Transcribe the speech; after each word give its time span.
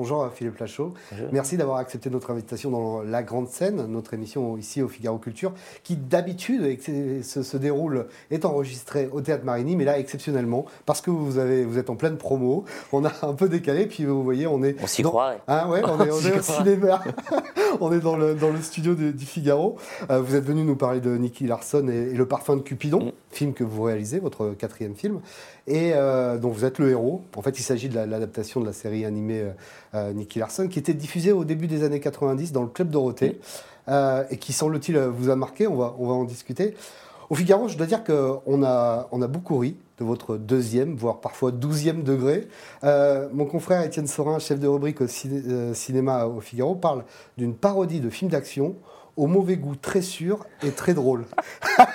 Bonjour 0.00 0.26
Philippe 0.32 0.56
Lachaud. 0.56 0.94
Merci 1.30 1.58
d'avoir 1.58 1.76
accepté 1.76 2.08
notre 2.08 2.30
invitation 2.30 2.70
dans 2.70 3.02
La 3.02 3.22
Grande 3.22 3.48
Scène, 3.48 3.84
notre 3.86 4.14
émission 4.14 4.56
ici 4.56 4.80
au 4.80 4.88
Figaro 4.88 5.18
Culture, 5.18 5.52
qui 5.82 5.94
d'habitude 5.94 6.80
se, 7.22 7.42
se, 7.42 7.56
déroule, 7.58 8.06
est 8.30 8.46
enregistrée 8.46 9.10
au 9.12 9.20
Théâtre 9.20 9.44
Marigny, 9.44 9.76
mais 9.76 9.84
là 9.84 9.98
exceptionnellement, 9.98 10.64
parce 10.86 11.02
que 11.02 11.10
vous, 11.10 11.36
avez, 11.36 11.66
vous 11.66 11.76
êtes 11.76 11.90
en 11.90 11.96
pleine 11.96 12.16
promo, 12.16 12.64
on 12.92 13.04
a 13.04 13.12
un 13.20 13.34
peu 13.34 13.50
décalé, 13.50 13.84
puis 13.84 14.06
vous 14.06 14.24
voyez, 14.24 14.46
on 14.46 14.62
est... 14.62 14.74
On 14.82 14.86
s'y 14.86 15.02
croirait. 15.02 15.42
Ah 15.46 15.68
ouais, 15.68 15.82
on 15.84 16.00
est, 16.02 16.10
on 16.10 16.20
est 16.20 16.38
au 16.38 16.40
cinéma, 16.40 17.04
on 17.82 17.92
est 17.92 18.00
dans 18.00 18.16
le, 18.16 18.34
dans 18.34 18.48
le 18.48 18.62
studio 18.62 18.94
du, 18.94 19.26
Figaro. 19.26 19.76
Euh, 20.08 20.22
vous 20.22 20.34
êtes 20.34 20.44
venu 20.44 20.64
nous 20.64 20.76
parler 20.76 21.00
de 21.00 21.14
Nicky 21.14 21.46
Larson 21.46 21.86
et, 21.88 22.14
Le 22.14 22.24
Parfum 22.24 22.56
de 22.56 22.62
Cupidon, 22.62 23.04
mm. 23.04 23.12
film 23.32 23.52
que 23.52 23.64
vous 23.64 23.82
réalisez, 23.82 24.18
votre 24.18 24.54
quatrième 24.54 24.94
film, 24.94 25.20
et 25.70 25.92
euh, 25.94 26.36
dont 26.36 26.50
vous 26.50 26.64
êtes 26.64 26.78
le 26.78 26.90
héros. 26.90 27.22
En 27.36 27.42
fait, 27.42 27.58
il 27.58 27.62
s'agit 27.62 27.88
de 27.88 27.94
l'adaptation 27.94 28.60
de 28.60 28.66
la 28.66 28.72
série 28.72 29.04
animée... 29.04 29.40
Euh, 29.40 29.52
euh, 29.94 30.12
Nicky 30.12 30.38
Larson, 30.38 30.68
qui 30.68 30.78
était 30.78 30.94
diffusé 30.94 31.32
au 31.32 31.44
début 31.44 31.66
des 31.66 31.82
années 31.82 31.98
90 31.98 32.52
dans 32.52 32.62
le 32.62 32.68
Club 32.68 32.90
Dorothée, 32.90 33.40
euh, 33.88 34.22
et 34.30 34.36
qui, 34.36 34.52
semble-t-il, 34.52 34.96
vous 34.98 35.30
a 35.30 35.36
marqué. 35.36 35.66
On 35.66 35.74
va, 35.74 35.96
on 35.98 36.06
va 36.06 36.14
en 36.14 36.22
discuter. 36.22 36.76
Au 37.28 37.34
Figaro, 37.34 37.66
je 37.66 37.76
dois 37.76 37.86
dire 37.86 38.04
qu'on 38.04 38.62
a, 38.62 39.08
on 39.10 39.20
a 39.20 39.26
beaucoup 39.26 39.58
ri 39.58 39.76
de 39.98 40.04
votre 40.04 40.36
deuxième, 40.36 40.94
voire 40.94 41.20
parfois 41.20 41.50
douzième 41.50 42.04
degré. 42.04 42.46
Euh, 42.84 43.28
mon 43.32 43.46
confrère 43.46 43.82
Étienne 43.82 44.06
Sorin, 44.06 44.38
chef 44.38 44.60
de 44.60 44.68
rubrique 44.68 45.00
au 45.00 45.08
cinéma 45.08 46.26
au 46.26 46.40
Figaro, 46.40 46.76
parle 46.76 47.04
d'une 47.36 47.54
parodie 47.54 48.00
de 48.00 48.10
film 48.10 48.30
d'action 48.30 48.76
au 49.16 49.26
mauvais 49.26 49.56
goût 49.56 49.74
très 49.74 50.02
sûr 50.02 50.46
et 50.62 50.70
très 50.70 50.94
drôle. 50.94 51.24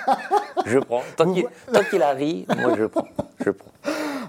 je 0.66 0.78
prends. 0.78 1.02
Tant 1.16 1.32
qu'il 1.32 2.02
a 2.02 2.10
ri, 2.10 2.46
moi 2.58 2.76
je 2.76 2.84
prends. 2.84 3.06
Je 3.46 3.52
prends. 3.52 3.70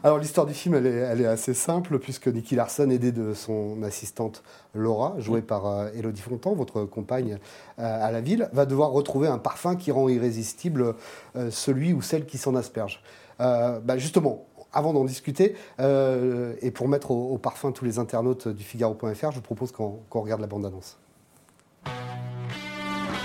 Alors 0.03 0.19
l'histoire 0.19 0.45
du 0.45 0.53
film, 0.53 0.75
elle 0.75 0.85
est, 0.85 1.25
assez 1.25 1.55
simple, 1.55 1.97
puisque 1.97 2.27
Nicky 2.27 2.55
Larson, 2.55 2.89
aidé 2.91 3.11
de 3.11 3.33
son 3.33 3.81
assistante 3.81 4.43
Laura, 4.75 5.15
jouée 5.17 5.41
par 5.41 5.65
euh, 5.65 5.89
Elodie 5.95 6.21
Fontan, 6.21 6.53
votre 6.53 6.83
compagne 6.83 7.39
euh, 7.79 8.07
à 8.07 8.11
la 8.11 8.21
ville, 8.21 8.47
va 8.53 8.67
devoir 8.67 8.91
retrouver 8.91 9.27
un 9.27 9.39
parfum 9.39 9.75
qui 9.75 9.91
rend 9.91 10.07
irrésistible 10.07 10.93
euh, 11.35 11.49
celui 11.49 11.93
ou 11.93 12.03
celle 12.03 12.27
qui 12.27 12.38
s'en 12.38 12.55
asperge. 12.55 13.01
Bah, 13.39 13.97
justement, 13.97 14.45
avant 14.73 14.93
d'en 14.93 15.03
discuter, 15.03 15.55
et 15.79 16.71
pour 16.71 16.88
mettre 16.88 17.11
au, 17.11 17.38
parfum 17.38 17.71
tous 17.71 17.85
les 17.85 17.99
internautes 17.99 18.47
du 18.47 18.63
Figaro.fr, 18.63 19.29
je 19.29 19.35
vous 19.35 19.41
propose 19.41 19.71
qu'on 19.71 19.99
regarde 20.09 20.41
la 20.41 20.47
bande-annonce. 20.47 20.97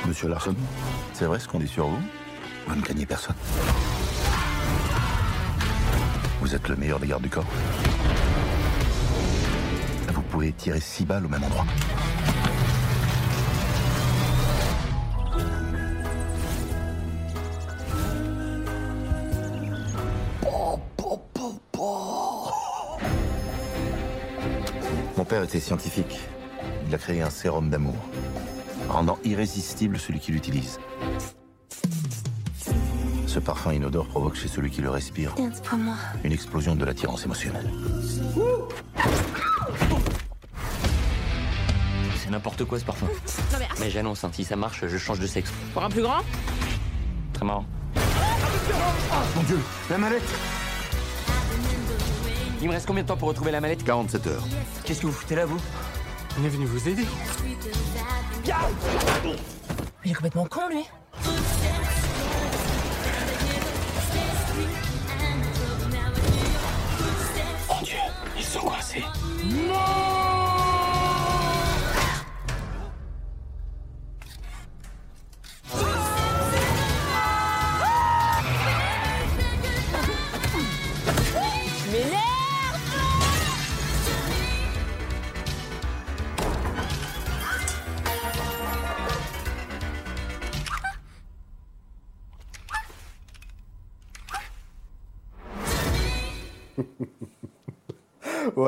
Monsieur 0.06 0.28
Larson, 0.28 0.54
c'est 1.14 1.24
vrai 1.24 1.38
ce 1.38 1.48
qu'on 1.48 1.60
dit 1.60 1.68
sur 1.68 1.86
vous? 1.86 1.96
Vous 2.66 2.76
ne 2.76 2.82
gagnez 2.82 3.06
personne. 3.06 3.36
Vous 6.53 6.56
êtes 6.56 6.69
le 6.69 6.77
meilleur 6.77 7.00
des 7.00 7.06
gardes 7.06 7.22
du 7.22 7.31
corps. 7.31 7.47
Vous 10.12 10.20
pouvez 10.20 10.53
tirer 10.53 10.81
six 10.81 11.06
balles 11.06 11.25
au 11.25 11.28
même 11.31 11.42
endroit. 11.42 11.64
Mon 25.16 25.25
père 25.25 25.44
était 25.44 25.59
scientifique. 25.59 26.20
Il 26.87 26.94
a 26.94 26.98
créé 26.98 27.22
un 27.22 27.31
sérum 27.31 27.70
d'amour, 27.70 27.97
rendant 28.91 29.16
irrésistible 29.25 29.98
celui 29.98 30.20
qui 30.20 30.33
l'utilise. 30.33 30.78
Ce 33.33 33.38
parfum 33.38 33.72
inodore 33.72 34.06
provoque 34.08 34.34
chez 34.34 34.47
celui 34.47 34.70
qui 34.70 34.83
le 34.83 34.91
respire 34.91 35.34
une 36.22 36.33
explosion 36.33 36.75
de 36.77 36.84
l'attirance 36.84 37.25
émotionnelle. 37.25 37.66
C'est 42.19 42.28
n'importe 42.28 42.66
quoi 42.66 42.78
ce 42.78 42.84
parfum. 42.84 43.06
mais, 43.81 43.88
j'annonce, 43.88 44.22
hein, 44.25 44.31
si 44.34 44.44
ça 44.44 44.54
marche, 44.54 44.87
je 44.87 44.98
change 44.98 45.19
de 45.19 45.26
sexe. 45.26 45.50
Pour 45.72 45.82
un 45.82 45.88
plus 45.88 46.03
grand? 46.03 46.20
Très 47.32 47.47
marrant. 47.47 47.65
mon 49.34 49.43
Dieu, 49.44 49.59
la 49.88 49.97
mallette 49.97 50.31
Il 52.60 52.69
me 52.69 52.72
reste 52.75 52.84
combien 52.84 53.03
de 53.03 53.09
temps 53.09 53.16
pour 53.16 53.28
retrouver 53.28 53.50
la 53.50 53.62
mallette? 53.62 53.82
47 53.82 54.26
heures. 54.26 54.44
Qu'est-ce 54.84 55.00
que 55.00 55.06
vous 55.06 55.12
foutez 55.12 55.37
là, 55.37 55.47
vous? 55.47 55.59
On 56.38 56.44
est 56.44 56.50
venu 56.50 56.66
vous 56.66 56.87
aider. 56.87 57.06
Il 60.04 60.10
est 60.10 60.14
complètement 60.14 60.44
con, 60.44 60.69
lui 60.69 60.84
No! 69.52 69.91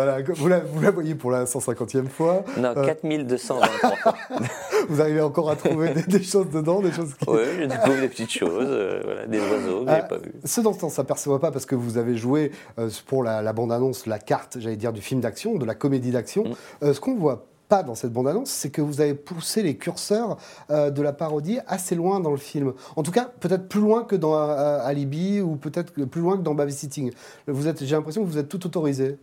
Voilà, 0.04 0.22
vous 0.34 0.48
la, 0.48 0.60
vous 0.60 0.80
la, 0.82 0.90
voyez 0.90 1.14
pour 1.14 1.30
la 1.30 1.44
150e 1.44 2.08
fois. 2.08 2.44
Non, 2.58 2.74
4223 2.74 3.62
euh, 3.62 4.40
vous 4.88 5.00
arrivez 5.00 5.20
encore 5.22 5.50
à 5.50 5.56
trouver 5.56 5.94
des, 6.06 6.22
choses 6.22 6.50
dedans, 6.50 6.80
des 6.80 6.92
choses 6.92 7.14
qui... 7.14 7.28
Oui, 7.28 7.40
je 7.58 7.64
découvre 7.64 8.00
des 8.00 8.08
petites 8.08 8.32
choses, 8.32 8.68
euh, 8.68 9.00
voilà, 9.02 9.26
des 9.26 9.40
oiseaux 9.40 9.84
que 9.84 9.90
n'ai 9.90 10.08
pas 10.08 10.18
vus. 10.18 10.34
Ce 10.44 10.60
dont 10.60 10.76
on 10.82 10.86
ne 10.86 10.90
s'aperçoit 10.90 11.40
pas, 11.40 11.50
parce 11.50 11.64
que 11.64 11.74
vous 11.74 11.96
avez 11.96 12.16
joué 12.16 12.52
euh, 12.78 12.90
pour 13.06 13.22
la, 13.22 13.52
bande-annonce, 13.52 14.06
la 14.06 14.18
carte, 14.18 14.58
j'allais 14.60 14.76
dire, 14.76 14.92
du 14.92 15.00
film 15.00 15.20
d'action, 15.20 15.56
de 15.56 15.64
la 15.64 15.74
comédie 15.74 16.10
d'action, 16.10 16.44
mm. 16.82 16.92
ce 16.92 17.00
qu'on 17.00 17.14
voit 17.14 17.46
pas 17.70 17.82
dans 17.82 17.94
cette 17.94 18.12
bande-annonce, 18.12 18.50
c'est 18.50 18.68
que 18.68 18.82
vous 18.82 19.00
avez 19.00 19.14
poussé 19.14 19.62
les 19.62 19.78
curseurs 19.78 20.36
de 20.68 21.02
la 21.02 21.14
parodie 21.14 21.60
assez 21.66 21.94
loin 21.94 22.20
dans 22.20 22.30
le 22.30 22.36
film. 22.36 22.74
En 22.94 23.02
tout 23.02 23.10
cas, 23.10 23.30
peut-être 23.40 23.68
plus 23.68 23.80
loin 23.80 24.04
que 24.04 24.16
dans 24.16 24.34
Alibi 24.34 25.40
ou 25.40 25.56
peut-être 25.56 25.90
plus 26.04 26.20
loin 26.20 26.36
que 26.36 26.42
dans 26.42 26.54
Babysitting. 26.54 27.10
Vous 27.46 27.66
êtes, 27.66 27.82
j'ai 27.82 27.96
l'impression 27.96 28.22
que 28.22 28.28
vous 28.28 28.36
êtes 28.36 28.50
tout 28.50 28.66
autorisé. 28.66 29.16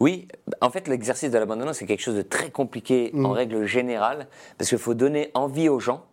Oui, 0.00 0.28
en 0.60 0.70
fait, 0.70 0.88
l'exercice 0.88 1.30
de 1.30 1.38
l'abandon, 1.38 1.72
c'est 1.72 1.86
quelque 1.86 2.00
chose 2.02 2.16
de 2.16 2.22
très 2.22 2.50
compliqué 2.50 3.10
en 3.14 3.18
mm. 3.18 3.32
règle 3.32 3.64
générale, 3.66 4.26
parce 4.58 4.70
qu'il 4.70 4.78
faut 4.78 4.94
donner 4.94 5.30
envie 5.34 5.68
aux 5.68 5.80
gens 5.80 6.04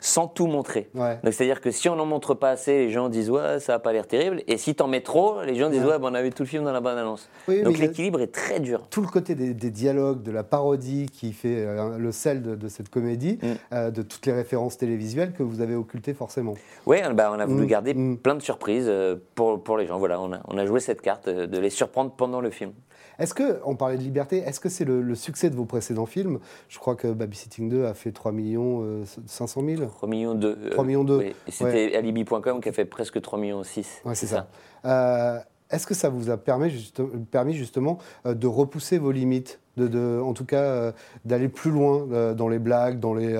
sans 0.00 0.28
tout 0.28 0.46
montrer. 0.46 0.88
Donc 0.94 1.32
c'est-à-dire 1.32 1.60
que 1.60 1.70
si 1.70 1.88
on 1.88 1.96
n'en 1.96 2.06
montre 2.06 2.34
pas 2.34 2.50
assez, 2.50 2.72
les 2.78 2.90
gens 2.90 3.08
disent 3.08 3.30
ouais 3.30 3.60
ça 3.60 3.74
n'a 3.74 3.78
pas 3.78 3.92
l'air 3.92 4.06
terrible, 4.06 4.42
et 4.46 4.56
si 4.56 4.74
t'en 4.74 4.88
mets 4.88 5.00
trop, 5.00 5.42
les 5.42 5.54
gens 5.54 5.70
disent 5.70 5.84
ouais, 5.84 5.96
on 6.00 6.14
a 6.14 6.22
vu 6.22 6.30
tout 6.30 6.44
le 6.44 6.48
film 6.48 6.64
dans 6.64 6.72
la 6.72 6.80
bande 6.80 6.98
annonce. 6.98 7.28
Donc 7.48 7.78
l'équilibre 7.78 8.20
est 8.20 8.32
très 8.32 8.60
dur. 8.60 8.86
Tout 8.90 9.02
le 9.02 9.08
côté 9.08 9.34
des, 9.34 9.70
dialogues, 9.70 10.22
de 10.22 10.30
la 10.30 10.44
parodie 10.44 11.06
qui 11.12 11.32
fait 11.32 11.64
euh, 11.66 11.98
le 11.98 12.12
sel 12.12 12.42
de, 12.42 12.68
cette 12.68 12.88
comédie, 12.88 13.38
mm. 13.42 13.46
euh, 13.72 13.90
de 13.90 14.02
toutes 14.02 14.26
les 14.26 14.32
références 14.32 14.78
télévisuelles 14.78 15.32
que 15.32 15.42
vous 15.42 15.60
avez 15.60 15.74
occultées 15.74 16.14
forcément. 16.14 16.54
Oui, 16.86 16.98
bah, 17.14 17.30
on 17.34 17.38
a 17.38 17.46
voulu 17.46 17.64
mm. 17.64 17.68
garder 17.68 18.16
plein 18.22 18.34
de 18.34 18.42
surprises 18.42 18.86
euh, 18.88 19.16
pour, 19.34 19.62
pour 19.62 19.76
les 19.76 19.86
gens. 19.86 19.98
Voilà, 19.98 20.20
on 20.20 20.32
a, 20.32 20.40
on 20.46 20.58
a 20.58 20.66
joué 20.66 20.80
cette 20.80 21.02
carte 21.02 21.28
de 21.28 21.58
les 21.58 21.70
surprendre 21.70 22.12
pendant 22.12 22.40
le 22.40 22.50
film. 22.50 22.72
Est-ce 23.18 23.34
que, 23.34 23.60
on 23.64 23.74
parlait 23.74 23.96
de 23.96 24.02
liberté, 24.02 24.38
est-ce 24.38 24.60
que 24.60 24.68
c'est 24.68 24.84
le, 24.84 25.14
succès 25.14 25.50
de 25.50 25.56
vos 25.56 25.64
précédents 25.64 26.06
films? 26.06 26.38
Je 26.68 26.78
crois 26.78 26.94
que 26.94 27.08
Babysitting 27.08 27.68
2 27.68 27.84
a 27.84 27.94
fait 27.94 28.12
3 28.12 28.32
millions 28.32 29.04
500 29.26 29.62
000 29.64 29.86
3 29.86 30.08
millions 30.08 30.34
2. 30.34 30.70
3 30.70 30.84
millions 30.84 31.04
2. 31.04 31.32
C'était 31.48 31.96
alibi.com 31.96 32.60
qui 32.60 32.68
a 32.68 32.72
fait 32.72 32.84
presque 32.84 33.20
3 33.20 33.38
millions 33.38 33.64
6. 33.64 34.02
Ouais, 34.04 34.14
c'est 34.14 34.26
ça. 34.26 34.48
Euh, 34.84 35.38
est-ce 35.70 35.86
que 35.86 35.94
ça 35.94 36.08
vous 36.08 36.30
a 36.30 36.36
permis, 36.36 36.92
permis 37.30 37.54
justement 37.54 37.98
euh, 38.24 38.34
de 38.34 38.46
repousser 38.46 38.98
vos 38.98 39.12
limites 39.12 39.60
de, 39.76 40.20
en 40.20 40.32
tout 40.32 40.44
cas, 40.44 40.62
euh, 40.62 40.92
d'aller 41.24 41.48
plus 41.48 41.70
loin 41.70 42.34
dans 42.34 42.48
les 42.48 42.58
blagues, 42.58 42.98
dans, 42.98 43.14
les, 43.14 43.32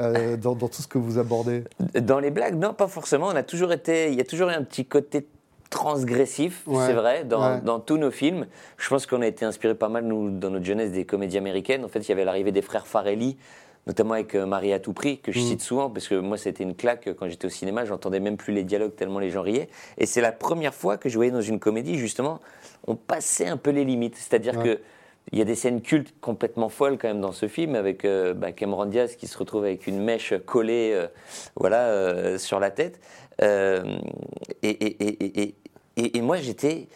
dans, 0.00 0.56
dans, 0.56 0.68
tout 0.68 0.82
ce 0.82 0.88
que 0.88 0.98
vous 0.98 1.18
abordez? 1.18 1.62
Dans 2.00 2.18
les 2.18 2.30
blagues, 2.30 2.56
non, 2.56 2.74
pas 2.74 2.88
forcément. 2.88 3.26
On 3.28 3.36
a 3.36 3.44
toujours 3.44 3.72
été, 3.72 4.10
il 4.10 4.14
y 4.14 4.20
a 4.20 4.24
toujours 4.24 4.48
eu 4.48 4.52
un 4.52 4.64
petit 4.64 4.84
côté 4.84 5.28
transgressif, 5.76 6.62
c'est 6.86 6.94
vrai, 6.94 7.24
dans, 7.24 7.80
tous 7.80 7.98
nos 7.98 8.10
films. 8.10 8.46
Je 8.78 8.88
pense 8.88 9.04
qu'on 9.04 9.20
a 9.20 9.26
été 9.26 9.44
inspiré 9.44 9.74
pas 9.74 9.90
mal, 9.90 10.04
nous, 10.04 10.30
dans 10.30 10.48
notre 10.48 10.64
jeunesse, 10.64 10.90
des 10.90 11.04
comédies 11.04 11.36
américaines. 11.36 11.84
En 11.84 11.88
fait, 11.88 12.00
il 12.00 12.08
y 12.08 12.12
avait 12.12 12.24
l'arrivée 12.24 12.50
des 12.50 12.62
frères 12.62 12.86
Farelli, 12.86 13.36
notamment 13.86 14.14
avec 14.14 14.34
euh, 14.34 14.46
Marie 14.46 14.72
à 14.72 14.80
tout 14.80 14.94
prix, 14.94 15.18
que 15.18 15.32
je 15.32 15.38
mm. 15.38 15.42
cite 15.42 15.60
souvent, 15.60 15.90
parce 15.90 16.08
que 16.08 16.14
moi, 16.14 16.38
c'était 16.38 16.64
une 16.64 16.74
claque 16.74 17.10
quand 17.18 17.28
j'étais 17.28 17.46
au 17.46 17.50
cinéma. 17.50 17.84
J'entendais 17.84 18.20
même 18.20 18.38
plus 18.38 18.54
les 18.54 18.64
dialogues 18.64 18.96
tellement 18.96 19.18
les 19.18 19.30
gens 19.30 19.42
riaient. 19.42 19.68
Et 19.98 20.06
c'est 20.06 20.22
la 20.22 20.32
première 20.32 20.72
fois 20.72 20.96
que 20.96 21.10
je 21.10 21.16
voyais 21.16 21.30
dans 21.30 21.42
une 21.42 21.58
comédie, 21.58 21.98
justement, 21.98 22.40
on 22.86 22.96
passait 22.96 23.46
un 23.46 23.58
peu 23.58 23.70
les 23.70 23.84
limites. 23.84 24.16
C'est-à-dire 24.16 24.62
que 24.62 24.80
il 25.32 25.38
y 25.38 25.42
a 25.42 25.44
des 25.44 25.56
scènes 25.56 25.82
cultes 25.82 26.14
complètement 26.20 26.68
folles 26.68 26.98
quand 26.98 27.08
même 27.08 27.20
dans 27.20 27.32
ce 27.32 27.48
film 27.48 27.74
avec 27.74 28.04
euh, 28.04 28.32
bah, 28.32 28.52
Cameron 28.52 28.86
Diaz 28.86 29.16
qui 29.16 29.26
se 29.26 29.36
retrouve 29.36 29.64
avec 29.64 29.88
une 29.88 30.00
mèche 30.00 30.32
collée 30.46 30.92
euh, 30.94 31.08
voilà, 31.56 32.38
sur 32.38 32.60
la 32.60 32.70
tête. 32.70 33.00
et, 33.42 33.82
et, 34.62 35.42
et, 35.42 35.54
et, 35.96 36.20
moi, 36.20 36.36
j'étais 36.38 36.88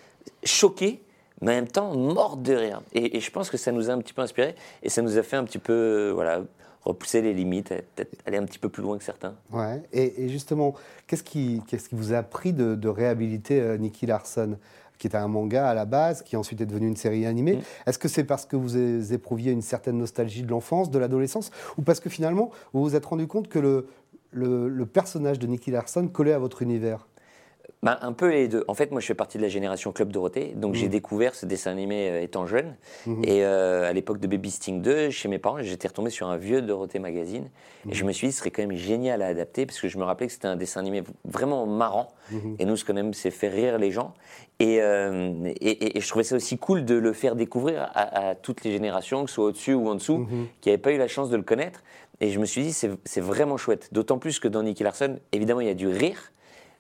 choqué, 0.45 1.03
mais 1.41 1.53
en 1.53 1.55
même 1.55 1.69
temps 1.69 1.97
morte 1.97 2.43
de 2.43 2.55
rire. 2.55 2.83
Et, 2.93 3.17
et, 3.17 3.21
je 3.21 3.31
pense 3.31 3.51
que 3.51 3.57
ça 3.57 3.73
nous 3.73 3.91
a 3.91 3.93
un 3.93 3.99
petit 3.99 4.13
peu 4.13 4.23
inspiré 4.23 4.55
et 4.83 4.89
ça 4.91 5.01
nous 5.03 5.17
a 5.17 5.23
fait 5.23 5.37
un 5.37 5.45
petit 5.45 5.59
peu, 5.59 6.11
voilà, 6.15 6.43
repousser 6.83 7.23
les 7.23 7.33
limites, 7.35 7.69
peut-être 7.69 8.15
aller 8.27 8.37
un 8.37 8.45
petit 8.45 8.59
peu 8.59 8.69
plus 8.69 8.83
loin 8.83 8.99
que 8.99 9.05
certains. 9.05 9.35
Ouais. 9.51 9.83
Et, 9.93 10.29
justement, 10.29 10.75
qu'est-ce 11.07 11.23
qui, 11.23 11.63
qu'est-ce 11.67 11.89
qui 11.89 11.95
vous 11.95 12.13
a 12.13 12.23
pris 12.23 12.53
de, 12.53 12.75
de 12.75 12.89
réhabiliter 12.89 13.61
euh, 13.61 13.77
Nicky 13.77 14.07
Larson 14.07 14.57
qui 14.99 15.07
était 15.07 15.17
un 15.17 15.29
manga 15.29 15.67
à 15.67 15.73
la 15.73 15.87
base, 15.87 16.21
qui 16.21 16.37
ensuite 16.37 16.61
est 16.61 16.67
devenu 16.67 16.87
une 16.87 16.97
série 16.97 17.25
animée? 17.25 17.57
Mm. 17.57 17.63
Est-ce 17.87 17.99
que 17.99 18.09
c'est 18.09 18.25
parce 18.25 18.45
que 18.45 18.57
vous 18.57 18.77
éprouviez 19.15 19.51
une 19.51 19.63
certaine 19.63 19.97
nostalgie 19.97 20.43
de 20.43 20.51
l'enfance, 20.51 20.91
de 20.91 20.99
l'adolescence, 20.99 21.51
ou 21.79 21.83
parce 21.83 22.01
que 22.01 22.11
finalement 22.11 22.51
vous 22.75 22.83
vous 22.83 22.97
êtes 22.97 23.07
rendu 23.07 23.27
compte 23.27 23.49
que 23.49 23.59
le, 23.59 23.89
le, 24.31 24.69
le 24.69 24.87
personnage 24.87 25.39
de 25.39 25.47
Nicky 25.47 25.71
Larson 25.71 26.07
collait 26.09 26.35
à 26.35 26.39
votre 26.39 26.61
univers? 26.61 27.07
Bah, 27.83 27.99
un 28.03 28.13
peu 28.13 28.31
les 28.31 28.49
deux. 28.49 28.65
En 28.69 28.75
fait, 28.75 28.91
moi, 28.91 29.01
je 29.01 29.07
fais 29.07 29.15
partie 29.15 29.39
de 29.39 29.43
la 29.43 29.49
génération 29.49 29.93
Club 29.93 30.13
Dorothée, 30.13 30.53
donc 30.55 30.75
j'ai 30.75 30.87
mmh. 30.87 30.91
découvert 30.91 31.35
ce 31.35 31.47
dessin 31.47 31.71
animé 31.71 32.11
euh, 32.11 32.23
étant 32.23 32.47
jeune. 32.47 32.77
Mmh. 33.07 33.23
Et 33.25 33.45
euh, 33.45 33.89
à 33.89 33.93
l'époque 33.93 34.21
de 34.21 34.27
Baby 34.27 34.51
Sting 34.51 34.83
2, 34.83 35.11
chez 35.11 35.29
mes 35.29 35.39
parents, 35.39 35.63
j'étais 35.63 35.89
retombé 35.89 36.11
sur 36.11 36.29
un 36.29 36.37
vieux 36.37 36.63
Dorothée 36.63 36.99
magazine. 36.99 37.49
Et 37.89 37.95
je 37.95 38.05
mmh. 38.05 38.07
me 38.07 38.13
suis 38.13 38.27
dit, 38.29 38.33
ce 38.33 38.41
serait 38.41 38.51
quand 38.51 38.63
même 38.63 38.77
génial 38.77 39.23
à 39.23 39.27
adapter, 39.27 39.67
parce 39.67 39.81
que 39.81 39.89
je 39.89 39.99
me 39.99 40.05
rappelais 40.05 40.27
que 40.27 40.33
c'était 40.33 40.49
un 40.49 40.57
dessin 40.57 40.81
animé 40.81 41.03
vraiment 41.25 41.67
marrant. 41.67 42.13
Et 42.61 42.65
nous, 42.65 42.77
ce 42.77 42.85
quand 42.85 42.95
même, 42.95 43.13
c'est 43.13 43.33
faire 43.33 43.53
rire 43.53 43.79
les 43.79 43.91
gens. 43.91 44.15
Euh, 44.63 45.53
et, 45.61 45.97
et, 45.97 46.01
je 46.01 46.09
trouvais 46.09 46.23
ça 46.23 46.37
aussi 46.37 46.59
cool 46.59 46.85
de 46.85 46.95
le 46.95 47.13
faire 47.13 47.35
découvrir 47.35 47.91
à, 47.95 48.35
toutes 48.35 48.63
les 48.63 48.71
générations, 48.71 49.25
que 49.25 49.31
ce 49.31 49.37
soit 49.37 49.47
au-dessus 49.47 49.75
ou 49.75 49.89
en 49.89 49.95
dessous, 49.95 50.29
qui 50.61 50.69
n'avaient 50.69 50.79
pas 50.79 50.93
eu 50.93 50.99
la 50.99 51.09
chance 51.09 51.31
de 51.31 51.37
le 51.37 51.43
connaître. 51.43 51.83
Et 52.21 52.31
je 52.31 52.39
me 52.39 52.45
suis 52.45 52.63
dit, 52.63 52.73
c'est 52.73 53.21
vraiment 53.21 53.57
chouette. 53.57 53.89
D'autant 53.93 54.19
plus 54.19 54.39
que 54.39 54.49
dans 54.49 54.63
Nicky 54.63 54.85
Larson, 54.85 55.19
évidemment, 55.33 55.61
il 55.61 55.67
y 55.67 55.71
a 55.71 55.75
du 55.75 55.89
rire. 55.89 56.33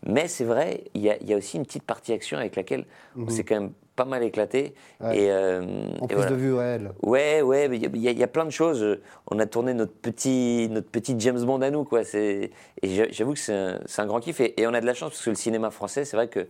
Mais 0.07 0.29
c'est 0.29 0.45
vrai, 0.45 0.85
il 0.95 1.03
y, 1.03 1.11
a, 1.11 1.37
aussi 1.37 1.59
une 1.59 1.65
petite 1.65 1.83
partie 1.83 2.13
action 2.13 2.39
avec 2.39 2.57
laquelle 2.57 2.87
on 3.17 3.23
mhm. 3.23 3.31
s'est 3.31 3.45
quand 3.45 3.61
même 3.61 3.73
pas 3.97 4.07
mal 4.07 4.23
éclaté. 4.23 4.75
Et, 5.13 5.31
euh, 5.31 5.61
en 6.01 6.07
plus 6.07 6.25
de 6.25 6.35
vue 6.35 6.55
réelle. 6.55 6.93
Ouais, 7.03 7.43
ouais, 7.43 7.69
il 7.71 7.97
y, 7.97 8.13
y, 8.13 8.23
a 8.23 8.27
plein 8.27 8.47
de 8.47 8.51
choses. 8.51 8.99
On 9.31 9.39
a 9.39 9.45
tourné 9.45 9.75
notre 9.75 9.93
petit, 9.93 10.69
notre 10.71 10.89
petit 10.89 11.17
James 11.19 11.45
Bond 11.45 11.61
à 11.61 11.71
nous, 11.71 11.85
quoi. 11.85 12.01
Et 12.15 12.51
j'avoue 12.83 13.35
que 13.35 13.39
c'est 13.39 14.01
un, 14.01 14.07
grand 14.07 14.21
kiff. 14.21 14.41
Et, 14.41 14.67
on 14.67 14.73
a 14.73 14.81
de 14.81 14.87
la 14.87 14.95
chance 14.95 15.11
parce 15.11 15.25
que 15.25 15.31
le 15.31 15.37
cinéma 15.37 15.71
français, 15.71 16.07
c'est 16.07 16.17
vrai 16.17 16.29
que 16.29 16.47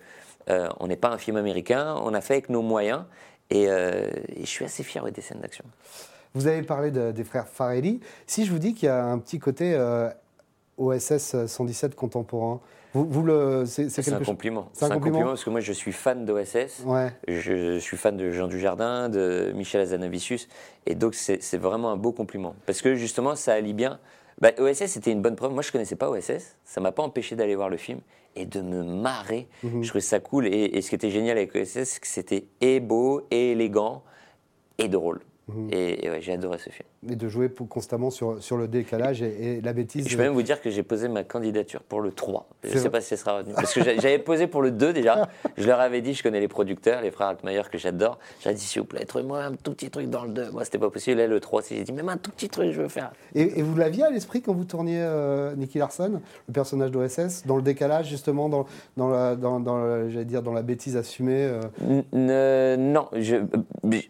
euh, 0.49 0.69
on 0.79 0.87
n'est 0.87 0.97
pas 0.97 1.09
un 1.11 1.19
film 1.19 1.37
américain. 1.37 1.97
On 2.05 2.15
a 2.15 2.21
fait 2.21 2.35
avec 2.35 2.51
nos 2.51 2.63
moyens. 2.63 3.03
Et, 3.51 3.69
euh, 3.69 4.09
je 4.39 4.47
suis 4.47 4.65
assez 4.65 4.85
fier 4.85 5.05
des 5.11 5.21
scènes 5.21 5.41
d'action. 5.41 5.65
Vous 6.35 6.47
avez 6.47 6.63
parlé 6.63 6.93
des 6.93 7.25
frères 7.25 7.49
Farelli. 7.49 8.01
Si 8.29 8.45
je 8.45 8.53
vous 8.53 8.61
dis 8.61 8.75
qu'il 8.75 8.87
y 8.87 8.91
a 8.91 9.05
un 9.05 9.19
petit 9.19 9.41
côté 9.41 9.77
OSS 10.79 11.47
117 11.47 11.97
contemporain, 11.97 12.61
vous, 12.95 13.23
le, 13.23 13.65
c'est, 13.67 14.13
un 14.13 14.21
compliment. 14.21 14.69
C'est 14.73 14.87
un, 14.87 14.99
compliment 14.99 15.27
parce 15.27 15.45
que 15.45 15.51
moi 15.51 15.61
je 15.61 15.73
suis 15.73 15.93
fan 15.93 16.25
d'OSS. 16.25 16.85
Ouais. 16.85 17.13
Je, 17.29 17.79
suis 17.79 17.97
fan 17.97 18.17
de 18.17 18.31
Jean 18.31 18.49
Dujardin, 18.49 19.09
de 19.09 19.53
Michel 19.55 19.81
Azanavicius. 19.81 20.49
Et 20.87 20.95
donc 20.95 21.15
c'est, 21.15 21.57
vraiment 21.57 21.91
un 21.91 21.97
beau 21.97 22.13
compliment. 22.13 22.55
Parce 22.67 22.83
que 22.83 22.95
justement 22.95 23.37
ça 23.37 23.55
allie 23.55 23.75
bien. 23.75 24.01
Bah, 24.41 24.51
OSS 24.59 24.87
c'était 24.87 25.13
une 25.13 25.23
bonne 25.23 25.37
preuve. 25.37 25.53
Moi 25.53 25.63
je 25.63 25.71
connaissais 25.71 25.97
pas 25.97 26.11
OSS. 26.11 26.57
Ça 26.65 26.81
m'a 26.81 26.93
pas 26.93 27.03
empêché 27.03 27.37
d'aller 27.37 27.55
voir 27.55 27.69
le 27.69 27.77
film 27.77 28.01
et 28.37 28.47
de 28.47 28.61
me 28.61 28.83
marrer. 28.83 29.49
Mhm. 29.63 29.83
Je 29.83 29.89
trouvais 29.89 30.03
ça 30.03 30.19
cool. 30.21 30.47
Et, 30.47 30.77
et, 30.77 30.83
ce 30.83 30.89
qui 30.89 30.95
était 30.95 31.11
génial 31.11 31.37
avec 31.37 31.55
OSS, 31.55 31.85
c'est 31.85 32.01
que 32.01 32.07
c'était 32.07 32.45
et 32.61 32.81
beau, 32.81 33.27
et 33.31 33.53
élégant, 33.53 34.03
et 34.79 34.89
drôle. 34.89 35.21
Mhm. 35.49 35.69
Et, 35.73 36.11
j'ai 36.21 36.33
adoré 36.33 36.59
ce 36.59 36.71
film. 36.71 36.89
Et 37.09 37.17
de 37.17 37.29
jouer 37.29 37.51
constamment 37.69 38.11
sur, 38.11 38.43
sur 38.43 38.59
le 38.59 38.69
décalage 38.69 39.23
et, 39.23 39.63
la 39.63 39.73
bêtise. 39.73 40.07
Je 40.07 40.17
peux 40.17 40.23
même 40.23 40.35
vous 40.35 40.43
dire 40.43 40.61
que 40.61 40.69
j'ai 40.69 40.83
posé 40.83 41.09
ma 41.09 41.25
candidature 41.25 41.81
pour 41.83 42.03
le 42.03 42.13
3. 42.13 42.47
Je 42.63 42.75
ne 42.75 42.79
sais 42.79 42.91
pas 42.91 43.01
si 43.01 43.09
ce 43.09 43.17
sera 43.17 43.39
retenu. 43.39 43.55
Parce 43.55 43.73
que 43.73 43.83
j'avais 43.83 44.19
posé 44.19 44.47
pour 44.47 44.61
le 44.61 44.71
2 44.71 44.93
déjà. 44.93 45.29
Je 45.57 45.67
leur 45.67 45.81
avais 45.81 46.03
dit, 46.03 46.13
je 46.13 46.23
connais 46.23 46.41
les 46.41 46.49
producteurs, 46.49 47.01
les 47.01 47.11
frères 47.11 47.29
Altmaier 47.29 47.63
que 47.73 47.79
j'adore. 47.79 48.19
J'avais 48.41 48.55
dit, 48.55 48.65
s'il 48.65 48.83
vous 48.83 48.87
plaît, 48.87 49.07
trouvez-moi 49.07 49.43
un 49.43 49.53
tout 49.53 49.73
petit 49.73 49.89
truc 49.89 50.11
dans 50.11 50.25
le 50.25 50.31
2. 50.31 50.51
Moi, 50.51 50.65
c'était 50.65 50.77
pas 50.77 50.91
possible. 50.91 51.17
Là, 51.19 51.27
le 51.27 51.41
3, 51.41 51.63
j'ai 51.71 51.83
dit, 51.85 51.93
même 51.93 52.11
un 52.11 52.19
tout 52.19 52.33
petit 52.33 52.51
truc, 52.51 52.73
je 52.73 52.83
veux 52.83 52.89
faire. 52.89 53.13
Et, 53.35 53.63
vous 53.63 53.77
l'aviez 53.77 54.05
à 54.05 54.11
l'esprit 54.11 54.43
quand 54.43 54.53
vous 54.53 54.65
tourniez 54.65 55.01
euh, 55.01 55.55
Nicky 55.57 55.79
Larson, 55.79 56.21
le 56.49 56.53
personnage 56.53 56.91
d'OSS, 56.91 57.47
dans 57.47 57.57
le 57.57 57.63
décalage, 57.63 58.09
justement, 58.09 58.51
dans, 58.51 58.67
dans, 58.99 59.09
la, 59.09 59.37
dans, 59.37 59.59
dans 59.59 60.05
dire, 60.07 60.43
dans 60.43 60.53
la 60.53 60.63
bêtise 60.63 60.99
assumée 60.99 61.51
euh? 62.13 62.77
Non. 62.77 63.09
Je, 63.15 63.37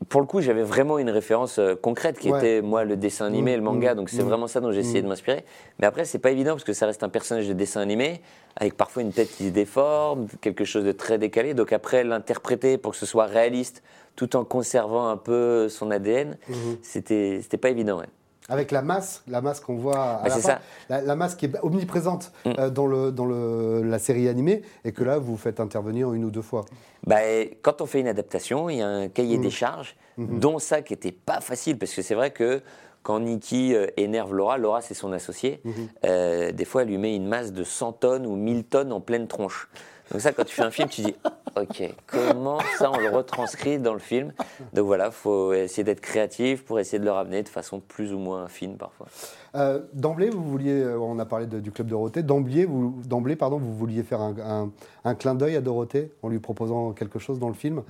pour 0.08 0.20
le 0.20 0.26
coup, 0.26 0.40
j'avais 0.40 0.64
vraiment 0.64 0.98
une 0.98 1.10
référence 1.10 1.58
euh, 1.58 1.74
concrète 1.74 2.18
qui 2.18 2.28
était, 2.28 2.62
moi, 2.62 2.79
le 2.84 2.96
dessin 2.96 3.26
animé, 3.26 3.56
le 3.56 3.62
manga. 3.62 3.92
Mmh. 3.92 3.96
donc, 3.96 4.10
c'est 4.10 4.22
mmh. 4.22 4.26
vraiment 4.26 4.46
ça 4.46 4.60
dont 4.60 4.72
j'ai 4.72 4.80
essayé 4.80 5.02
de 5.02 5.06
mmh. 5.06 5.10
m'inspirer. 5.10 5.44
Mais 5.78 5.86
après, 5.86 6.04
c'est 6.04 6.18
pas 6.18 6.30
évident 6.30 6.52
parce 6.52 6.64
que 6.64 6.72
ça 6.72 6.86
reste 6.86 7.02
un 7.02 7.08
personnage 7.08 7.48
de 7.48 7.52
dessin 7.52 7.80
animé 7.80 8.20
avec 8.56 8.76
parfois 8.76 9.02
une 9.02 9.12
tête 9.12 9.30
qui 9.30 9.46
se 9.46 9.52
déforme, 9.52 10.26
quelque 10.40 10.64
chose 10.64 10.84
de 10.84 10.92
très 10.92 11.18
décalé. 11.18 11.54
Donc, 11.54 11.72
après, 11.72 12.04
l'interpréter 12.04 12.78
pour 12.78 12.92
que 12.92 12.98
ce 12.98 13.06
soit 13.06 13.26
réaliste 13.26 13.82
tout 14.16 14.36
en 14.36 14.44
conservant 14.44 15.08
un 15.08 15.16
peu 15.16 15.68
son 15.68 15.90
ADN, 15.90 16.36
c'était 16.82 17.40
pas 17.60 17.70
évident. 17.70 18.02
Avec 18.50 18.72
la 18.72 18.82
masse, 18.82 19.22
la 19.28 19.40
masse 19.40 19.60
qu'on 19.60 19.76
voit 19.76 19.96
à 19.96 20.28
la, 20.28 20.36
fin, 20.36 20.58
la, 20.88 21.14
masse 21.14 21.36
qui 21.36 21.46
est 21.46 21.52
omniprésente 21.62 22.32
euh, 22.46 22.68
dans, 22.68 22.88
le, 22.88 23.12
dans 23.12 23.24
le, 23.24 23.82
la 23.84 24.00
série 24.00 24.28
animée 24.28 24.62
et 24.84 24.90
que 24.90 25.04
là, 25.04 25.18
vous 25.18 25.36
faites 25.36 25.60
intervenir 25.60 26.12
une 26.12 26.24
ou 26.24 26.30
deux 26.30 26.42
fois. 26.42 26.64
Bah, 27.06 27.20
quand 27.62 27.80
on 27.80 27.86
fait 27.86 28.00
une 28.00 28.08
adaptation, 28.08 28.68
il 28.68 28.78
y 28.78 28.82
a 28.82 28.88
un 28.88 29.08
cahier 29.08 29.38
des 29.38 29.50
charges 29.50 29.94
Mhm. 30.20 30.38
dont 30.38 30.58
ça 30.58 30.82
qui 30.82 30.92
n'était 30.92 31.12
pas 31.12 31.40
facile, 31.40 31.78
parce 31.78 31.94
que 31.94 32.02
c'est 32.02 32.14
vrai 32.14 32.30
que 32.30 32.60
quand 33.02 33.20
Nikki 33.20 33.74
euh, 33.74 33.86
énerve 33.96 34.34
Laura, 34.34 34.58
Laura 34.58 34.82
c'est 34.82 34.94
son 34.94 35.12
associé, 35.12 35.60
mhm. 35.64 35.72
euh, 36.04 36.52
des 36.52 36.64
fois 36.66 36.82
elle 36.82 36.88
lui 36.88 36.98
met 36.98 37.16
une 37.16 37.26
masse 37.26 37.52
de 37.52 37.64
100 37.64 37.92
tonnes 37.94 38.26
ou 38.26 38.36
1000 38.36 38.64
tonnes 38.64 38.92
en 38.92 39.00
pleine 39.00 39.26
tronche. 39.26 39.68
Donc 40.10 40.20
ça, 40.20 40.32
quand 40.32 40.44
tu 40.44 40.56
fais 40.56 40.62
un 40.62 40.72
film, 40.72 40.88
tu 40.88 41.02
dis, 41.02 41.14
ok, 41.56 41.94
comment 42.08 42.58
ça 42.76 42.90
on 42.90 42.98
le 42.98 43.08
retranscrit 43.08 43.78
dans 43.78 43.92
le 43.92 44.00
film? 44.00 44.32
Donc 44.74 44.86
voilà, 44.86 45.06
il 45.06 45.12
faut 45.12 45.52
essayer 45.52 45.84
d'être 45.84 46.00
créatif 46.00 46.64
pour 46.64 46.80
essayer 46.80 46.98
de 46.98 47.04
le 47.04 47.12
ramener 47.12 47.44
de 47.44 47.48
façon 47.48 47.78
plus 47.78 48.12
ou 48.12 48.18
moins 48.18 48.48
fine 48.48 48.76
parfois. 48.76 49.06
Euh, 49.54 49.80
d'emblée, 49.92 50.28
vous 50.28 50.42
vouliez, 50.42 50.84
on 51.00 51.18
a 51.20 51.24
parlé 51.24 51.46
du 51.46 51.70
club 51.70 51.86
Dorothée, 51.86 52.24
d'emblée, 52.24 52.64
vous, 52.64 53.00
d'emblée, 53.06 53.36
pardon, 53.36 53.58
vous 53.58 53.72
vouliez 53.72 54.02
faire 54.02 54.20
un, 54.20 54.70
un 55.04 55.14
clin 55.14 55.36
d'œil 55.36 55.54
à 55.54 55.60
Dorothée 55.60 56.10
en 56.22 56.28
lui 56.28 56.40
proposant 56.40 56.90
quelque 56.90 57.20
chose 57.20 57.38
dans 57.38 57.48
le 57.48 57.54
film? 57.54 57.84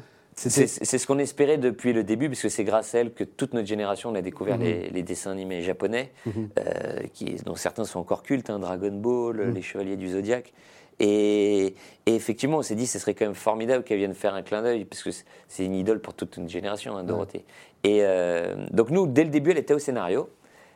C'est 0.49 0.99
ce 0.99 1.07
qu'on 1.07 1.19
espérait 1.19 1.59
depuis 1.59 1.93
le 1.93 2.03
début, 2.03 2.29
parce 2.29 2.41
que 2.41 2.49
c'est 2.49 2.65
grâce 2.65 2.95
à 2.95 3.01
elle 3.01 3.13
que 3.13 3.25
toute 3.25 3.53
notre 3.53 3.69
génération 3.69 4.15
a 4.15 4.23
découvert 4.23 4.59
mhm. 4.59 4.65
les, 4.93 5.03
dessins 5.03 5.33
animés 5.33 5.63
japonais, 5.63 6.13
mhm. 6.25 6.49
euh, 6.59 7.01
qui, 7.13 7.35
dont 7.45 7.57
certains 7.57 7.85
sont 7.85 7.99
encore 7.99 8.23
cultes, 8.23 8.49
hein, 8.49 8.59
Dragon 8.59 8.93
Ball, 8.93 9.37
mhm. 9.37 9.55
les 9.55 9.63
Chevaliers 9.63 9.97
du 9.97 10.09
Zodiaque. 10.09 10.53
Et, 10.99 11.75
effectivement, 12.07 12.59
on 12.59 12.62
s'est 12.62 12.75
dit, 12.75 12.87
ce 12.87 12.99
serait 12.99 13.14
quand 13.14 13.25
même 13.25 13.35
formidable 13.35 13.85
qu'elle 13.85 13.99
vienne 13.99 14.14
faire 14.14 14.35
un 14.35 14.43
clin 14.43 14.62
d'œil, 14.62 14.85
parce 14.85 15.03
que 15.03 15.11
c'est 15.49 15.64
une 15.64 15.75
idole 15.75 16.00
pour 16.00 16.14
toute 16.14 16.37
une 16.37 16.49
génération, 16.49 16.97
hein, 16.97 17.05
Dorothée. 17.05 17.45
Et 17.85 18.00
euh, 18.03 18.55
donc 18.71 18.91
nous, 18.91 19.07
dès 19.07 19.25
le 19.25 19.31
début, 19.31 19.50
elle 19.50 19.59
était 19.59 19.75
au 19.75 19.79
scénario. 19.79 20.29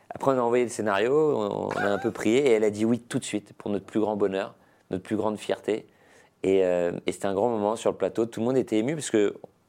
Après, 0.09 0.31
on 0.31 0.37
a 0.37 0.41
envoyé 0.41 0.63
le 0.63 0.69
scénario, 0.69 1.13
on, 1.13 1.69
a 1.69 1.87
un 1.87 1.97
peu 1.97 2.11
prié, 2.11 2.47
et 2.47 2.51
elle 2.51 2.63
a 2.63 2.69
dit 2.69 2.85
oui 2.85 2.99
tout 2.99 3.19
de 3.19 3.23
suite, 3.23 3.53
pour 3.57 3.69
notre 3.69 3.85
plus 3.85 3.99
grand 3.99 4.15
bonheur, 4.15 4.55
notre 4.89 5.03
plus 5.03 5.15
grande 5.15 5.37
fierté. 5.37 5.85
Euh, 6.45 6.91
et, 7.05 7.11
c'était 7.11 7.25
un 7.27 7.33
grand 7.33 7.49
moment 7.49 7.75
sur 7.75 7.91
le 7.91 7.97
plateau. 7.97 8.25
Tout 8.25 8.39
le 8.39 8.45
monde 8.45 8.57
était 8.57 8.77
ému 8.77 8.95
parce 8.95 9.09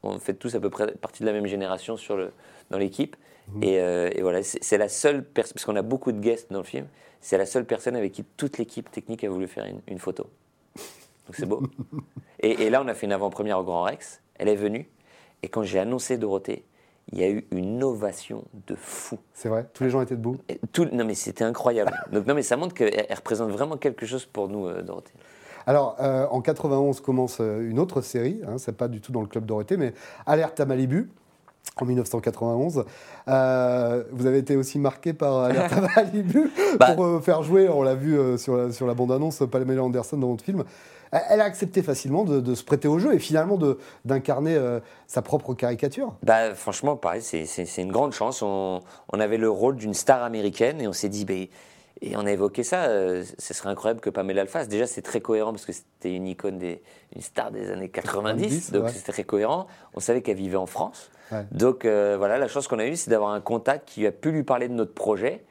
qu'on 0.01 0.19
fait 0.19 0.33
tous 0.33 0.55
à 0.55 0.59
peu 0.59 0.69
près 0.69 0.91
partie 0.93 1.23
de 1.23 1.27
la 1.27 1.33
même 1.33 1.47
génération 1.47 1.97
sur 1.97 2.15
le, 2.15 2.31
dans 2.69 2.77
l'équipe. 2.77 3.15
Mmh. 3.49 3.61
Euh, 3.63 4.09
et, 4.13 4.21
voilà, 4.21 4.43
c'est 4.43 4.77
la 4.77 4.89
seule 4.89 5.23
personne, 5.23 5.53
parce 5.53 5.65
qu'on 5.65 5.75
a 5.75 5.81
beaucoup 5.81 6.11
de 6.11 6.19
guests 6.19 6.51
dans 6.51 6.59
le 6.59 6.65
film, 6.65 6.87
c'est 7.21 7.37
la 7.37 7.45
seule 7.45 7.65
personne 7.65 7.95
avec 7.95 8.11
qui 8.11 8.23
toute 8.23 8.57
l'équipe 8.57 8.91
technique 8.91 9.23
a 9.23 9.29
voulu 9.29 9.47
faire 9.47 9.65
une, 9.87 9.99
photo. 9.99 10.27
Donc 10.75 11.35
c'est 11.35 11.45
beau. 11.45 11.63
et, 12.39 12.69
là, 12.69 12.81
on 12.83 12.87
a 12.87 12.93
fait 12.93 13.05
une 13.05 13.13
avant-première 13.13 13.59
au 13.59 13.63
Grand 13.63 13.83
Rex. 13.83 14.21
Elle 14.35 14.49
est 14.49 14.55
venue. 14.55 14.87
Et 15.43 15.49
quand 15.49 15.63
j'ai 15.63 15.79
annoncé 15.79 16.17
Dorothée, 16.17 16.63
il 17.11 17.19
y 17.19 17.23
a 17.23 17.29
eu 17.29 17.47
une 17.51 17.83
ovation 17.83 18.43
de 18.67 18.75
fou. 18.75 19.17
C'est 19.33 19.49
vrai, 19.49 19.65
tous 19.73 19.83
les 19.83 19.89
gens 19.89 20.01
étaient 20.01 20.15
debout? 20.15 20.37
tout, 20.73 20.85
non 20.91 21.05
mais 21.05 21.15
c'était 21.15 21.45
incroyable. 21.45 21.91
Donc 22.11 22.25
non 22.27 22.33
mais 22.33 22.43
ça 22.43 22.57
montre 22.57 22.73
qu'elle 22.73 23.07
représente 23.13 23.49
vraiment 23.49 23.77
quelque 23.77 24.05
chose 24.05 24.25
pour 24.25 24.49
nous, 24.49 24.67
euh, 24.67 24.81
Dorothée. 24.81 25.13
Alors, 25.67 25.97
euh, 25.99 26.25
en 26.31 26.39
91 26.39 27.01
commence 27.01 27.39
euh, 27.41 27.69
une 27.69 27.77
autre 27.77 27.99
série, 27.99 28.39
hein, 28.47 28.55
c'est 28.57 28.75
pas 28.75 28.87
du 28.87 29.01
tout 29.01 29.11
dans 29.11 29.19
le 29.19 29.27
club 29.27 29.45
Dorothée, 29.45 29.75
mais 29.75 29.93
Alerte 30.25 30.59
à 30.61 30.65
Malibu. 30.65 31.09
En 31.79 31.85
1991, 31.85 32.85
euh, 33.27 34.03
vous 34.11 34.25
avez 34.25 34.37
été 34.39 34.55
aussi 34.55 34.79
marqué 34.79 35.13
par 35.13 35.37
Alerte 35.39 35.73
à 35.73 35.81
Malibu 35.95 36.49
bah. 36.79 36.93
pour 36.93 37.21
faire 37.21 37.43
jouer, 37.43 37.67
on 37.67 37.83
l'a 37.83 37.93
vu 37.93 38.17
sur 38.39 38.55
la, 38.55 38.71
sur 38.71 38.87
la 38.87 38.93
bande-annonce, 38.93 39.43
Pamela 39.51 39.83
Anderson 39.83 40.17
dans 40.17 40.29
votre 40.29 40.43
film. 40.43 40.63
Elle 41.11 41.41
a 41.41 41.43
accepté 41.43 41.83
facilement 41.83 42.23
de, 42.23 42.55
se 42.55 42.63
prêter 42.63 42.87
au 42.87 42.99
jeu 42.99 43.13
et 43.13 43.19
finalement 43.19 43.59
d'incarner 44.05 44.59
sa 45.05 45.21
propre 45.21 45.53
caricature. 45.53 46.13
Bah, 46.23 46.53
franchement, 46.55 46.95
pareil, 46.95 47.21
c'est 47.21 47.77
une 47.77 47.91
grande 47.91 48.13
chance. 48.13 48.41
On, 48.41 48.81
on 49.13 49.19
avait 49.19 49.37
le 49.37 49.49
rôle 49.49 49.75
d'une 49.75 49.93
star 49.93 50.23
américaine 50.23 50.81
et 50.81 50.87
on 50.87 50.93
s'est 50.93 51.09
dit, 51.09 51.25
bah, 51.25 51.33
et 52.01 52.15
on 52.15 52.25
a 52.25 52.31
évoqué 52.31 52.63
ça, 52.63 52.85
euh, 52.85 53.23
ce 53.37 53.53
serait 53.53 53.69
incroyable 53.69 54.01
que 54.01 54.09
Pamela 54.09 54.43
le 54.43 54.49
fasse. 54.49 54.67
Déjà, 54.67 54.85
c'est 54.85 55.01
très 55.01 55.21
cohérent 55.21 55.51
parce 55.51 55.65
que 55.65 55.73
c'était 55.73 56.13
une 56.13 56.27
icône, 56.27 56.57
des, 56.57 56.81
une 57.15 57.21
star 57.21 57.51
des 57.51 57.71
années 57.71 57.89
90, 57.89 58.71
donc 58.71 58.89
c'était 58.89 59.11
très 59.11 59.23
cohérent. 59.23 59.67
On 59.93 59.99
savait 59.99 60.21
qu'elle 60.21 60.37
vivait 60.37 60.57
en 60.57 60.67
France. 60.67 61.09
Donc 61.51 61.85
euh, 61.85 62.15
voilà, 62.17 62.37
la 62.37 62.47
chance 62.47 62.67
qu'on 62.67 62.79
a 62.79 62.85
eue, 62.85 62.95
c'est 62.95 63.09
d'avoir 63.09 63.31
un 63.31 63.41
contact 63.41 63.89
qui 63.89 64.05
a 64.05 64.11
pu 64.11 64.31
lui 64.31 64.43
parler 64.43 64.67
de 64.67 64.73
notre 64.73 64.93
projet. 64.93 65.43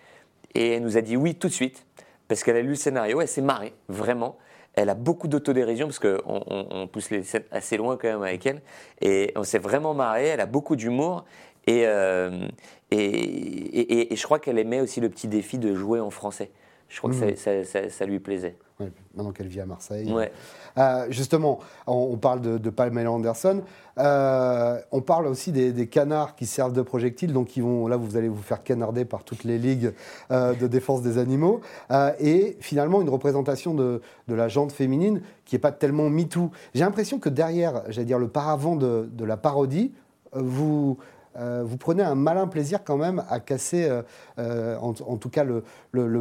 Et 0.54 0.72
elle 0.72 0.82
nous 0.82 0.96
a 0.96 1.00
dit 1.00 1.16
oui 1.16 1.34
tout 1.34 1.48
de 1.48 1.52
suite, 1.52 1.84
parce 2.28 2.42
qu'elle 2.42 2.56
a 2.56 2.62
lu 2.62 2.70
le 2.70 2.74
scénario, 2.76 3.20
elle 3.20 3.28
s'est 3.28 3.42
marrée, 3.42 3.74
vraiment. 3.88 4.38
Elle 4.74 4.90
a 4.90 4.94
beaucoup 4.94 5.26
d'autodérision 5.26 5.86
parce 5.86 5.98
qu'on 5.98 6.20
on, 6.26 6.86
pousse 6.86 7.10
les 7.10 7.22
scènes 7.22 7.44
assez 7.50 7.78
loin 7.78 7.96
quand 7.96 8.08
même 8.08 8.22
avec 8.22 8.44
elle. 8.44 8.60
Et 9.00 9.32
on 9.34 9.42
s'est 9.42 9.58
vraiment 9.58 9.94
marré. 9.94 10.26
Elle 10.26 10.40
a 10.40 10.46
beaucoup 10.46 10.76
d'humour. 10.76 11.24
Et, 11.66 11.86
euh, 11.86 12.46
et, 12.90 14.12
et, 14.12 14.16
je 14.16 14.22
crois 14.22 14.38
qu'elle 14.38 14.58
aimait 14.58 14.80
aussi 14.80 15.00
le 15.00 15.08
petit 15.08 15.28
défi 15.28 15.58
de 15.58 15.74
jouer 15.74 16.00
en 16.00 16.10
français. 16.10 16.50
Je 16.88 16.98
crois 16.98 17.10
que 17.10 17.16
mmh. 17.16 17.36
ça, 17.36 17.64
ça, 17.64 17.90
ça, 17.90 18.06
lui 18.06 18.20
plaisait. 18.20 18.56
maintenant 18.78 19.32
qu'elle 19.32 19.48
vit 19.48 19.60
à 19.60 19.66
Marseille. 19.66 20.12
Ouais. 20.12 20.30
Euh, 20.78 21.06
justement, 21.10 21.58
on, 21.88 22.16
parle 22.16 22.40
de, 22.40 22.58
de 22.58 22.70
Pamela 22.70 23.10
Anderson. 23.10 23.62
Euh, 23.98 24.78
on 24.92 25.00
parle 25.00 25.26
aussi 25.26 25.50
des, 25.50 25.86
canards 25.88 26.36
qui 26.36 26.46
servent 26.46 26.74
de 26.74 26.82
projectiles, 26.82 27.32
donc 27.32 27.48
qui 27.48 27.60
vont, 27.60 27.88
là 27.88 27.96
vous 27.96 28.16
allez 28.16 28.28
vous 28.28 28.42
faire 28.42 28.62
canarder 28.62 29.04
par 29.04 29.24
toutes 29.24 29.42
les 29.42 29.58
ligues 29.58 29.92
euh, 30.30 30.54
de 30.54 30.68
défense 30.68 31.02
des 31.02 31.18
animaux. 31.18 31.60
et 32.20 32.56
finalement, 32.60 33.02
une 33.02 33.08
représentation 33.08 33.74
de, 33.74 34.00
la 34.28 34.46
jante 34.46 34.70
féminine 34.70 35.22
qui 35.44 35.56
n'est 35.56 35.60
pas 35.60 35.72
tellement 35.72 36.08
MeToo. 36.08 36.52
J'ai 36.72 36.84
l'impression 36.84 37.18
que 37.18 37.28
derrière, 37.28 37.82
j'allais 37.88 38.06
dire, 38.06 38.20
le 38.20 38.28
paravent 38.28 38.76
de, 38.76 39.08
de 39.10 39.24
la 39.24 39.36
parodie, 39.36 39.92
vous, 40.32 40.98
euh, 41.38 41.62
vous 41.64 41.76
prenez 41.76 42.02
un 42.02 42.14
malin 42.14 42.46
plaisir 42.46 42.80
quand 42.84 42.96
même 42.96 43.22
à 43.28 43.40
casser, 43.40 43.84
euh, 43.84 44.02
euh, 44.38 44.76
en, 44.78 45.16
tout 45.16 45.28
cas, 45.28 45.44
le, 45.44 45.62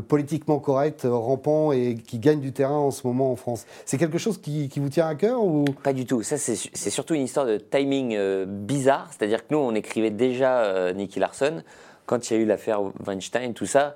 politiquement 0.02 0.60
correct 0.60 1.08
rampant 1.10 1.72
et 1.72 1.96
qui 1.96 2.20
gagne 2.20 2.40
du 2.40 2.52
terrain 2.52 2.78
en 2.78 2.92
ce 2.92 3.06
moment 3.08 3.32
en 3.32 3.36
France. 3.36 3.66
C'est 3.86 3.98
quelque 3.98 4.18
chose 4.18 4.40
qui, 4.40 4.70
vous 4.76 4.90
tient 4.90 5.08
à 5.08 5.16
cœur 5.16 5.44
ou? 5.44 5.66
Pas 5.84 5.94
du 5.94 6.06
tout. 6.06 6.24
Ça, 6.24 6.38
c'est 6.38 6.90
surtout 6.90 7.14
une 7.14 7.24
histoire 7.24 7.46
de 7.46 7.58
timing 7.58 8.18
bizarre. 8.46 9.10
C'est-à-dire 9.12 9.48
que 9.48 9.54
nous, 9.54 9.60
on 9.60 9.74
écrivait 9.74 10.12
déjà 10.12 10.94
Nicky 10.94 11.20
Larson 11.20 11.64
quand 12.06 12.30
il 12.30 12.34
y 12.36 12.40
a 12.40 12.42
eu 12.42 12.46
l'affaire 12.46 12.82
Weinstein, 13.06 13.54
tout 13.54 13.66
ça. 13.66 13.96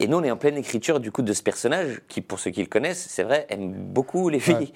Et, 0.00 0.08
nous, 0.08 0.16
on 0.16 0.24
est 0.24 0.30
en 0.30 0.36
pleine 0.36 0.56
écriture 0.56 0.98
du 0.98 1.12
coup 1.12 1.22
de 1.22 1.32
ce 1.32 1.42
personnage 1.42 2.00
qui, 2.08 2.20
pour 2.20 2.40
ceux 2.40 2.50
qui 2.50 2.60
le 2.60 2.66
connaissent, 2.66 3.06
c'est 3.08 3.22
vrai, 3.22 3.46
aime 3.50 3.72
beaucoup 3.72 4.28
les 4.28 4.40
filles. 4.40 4.72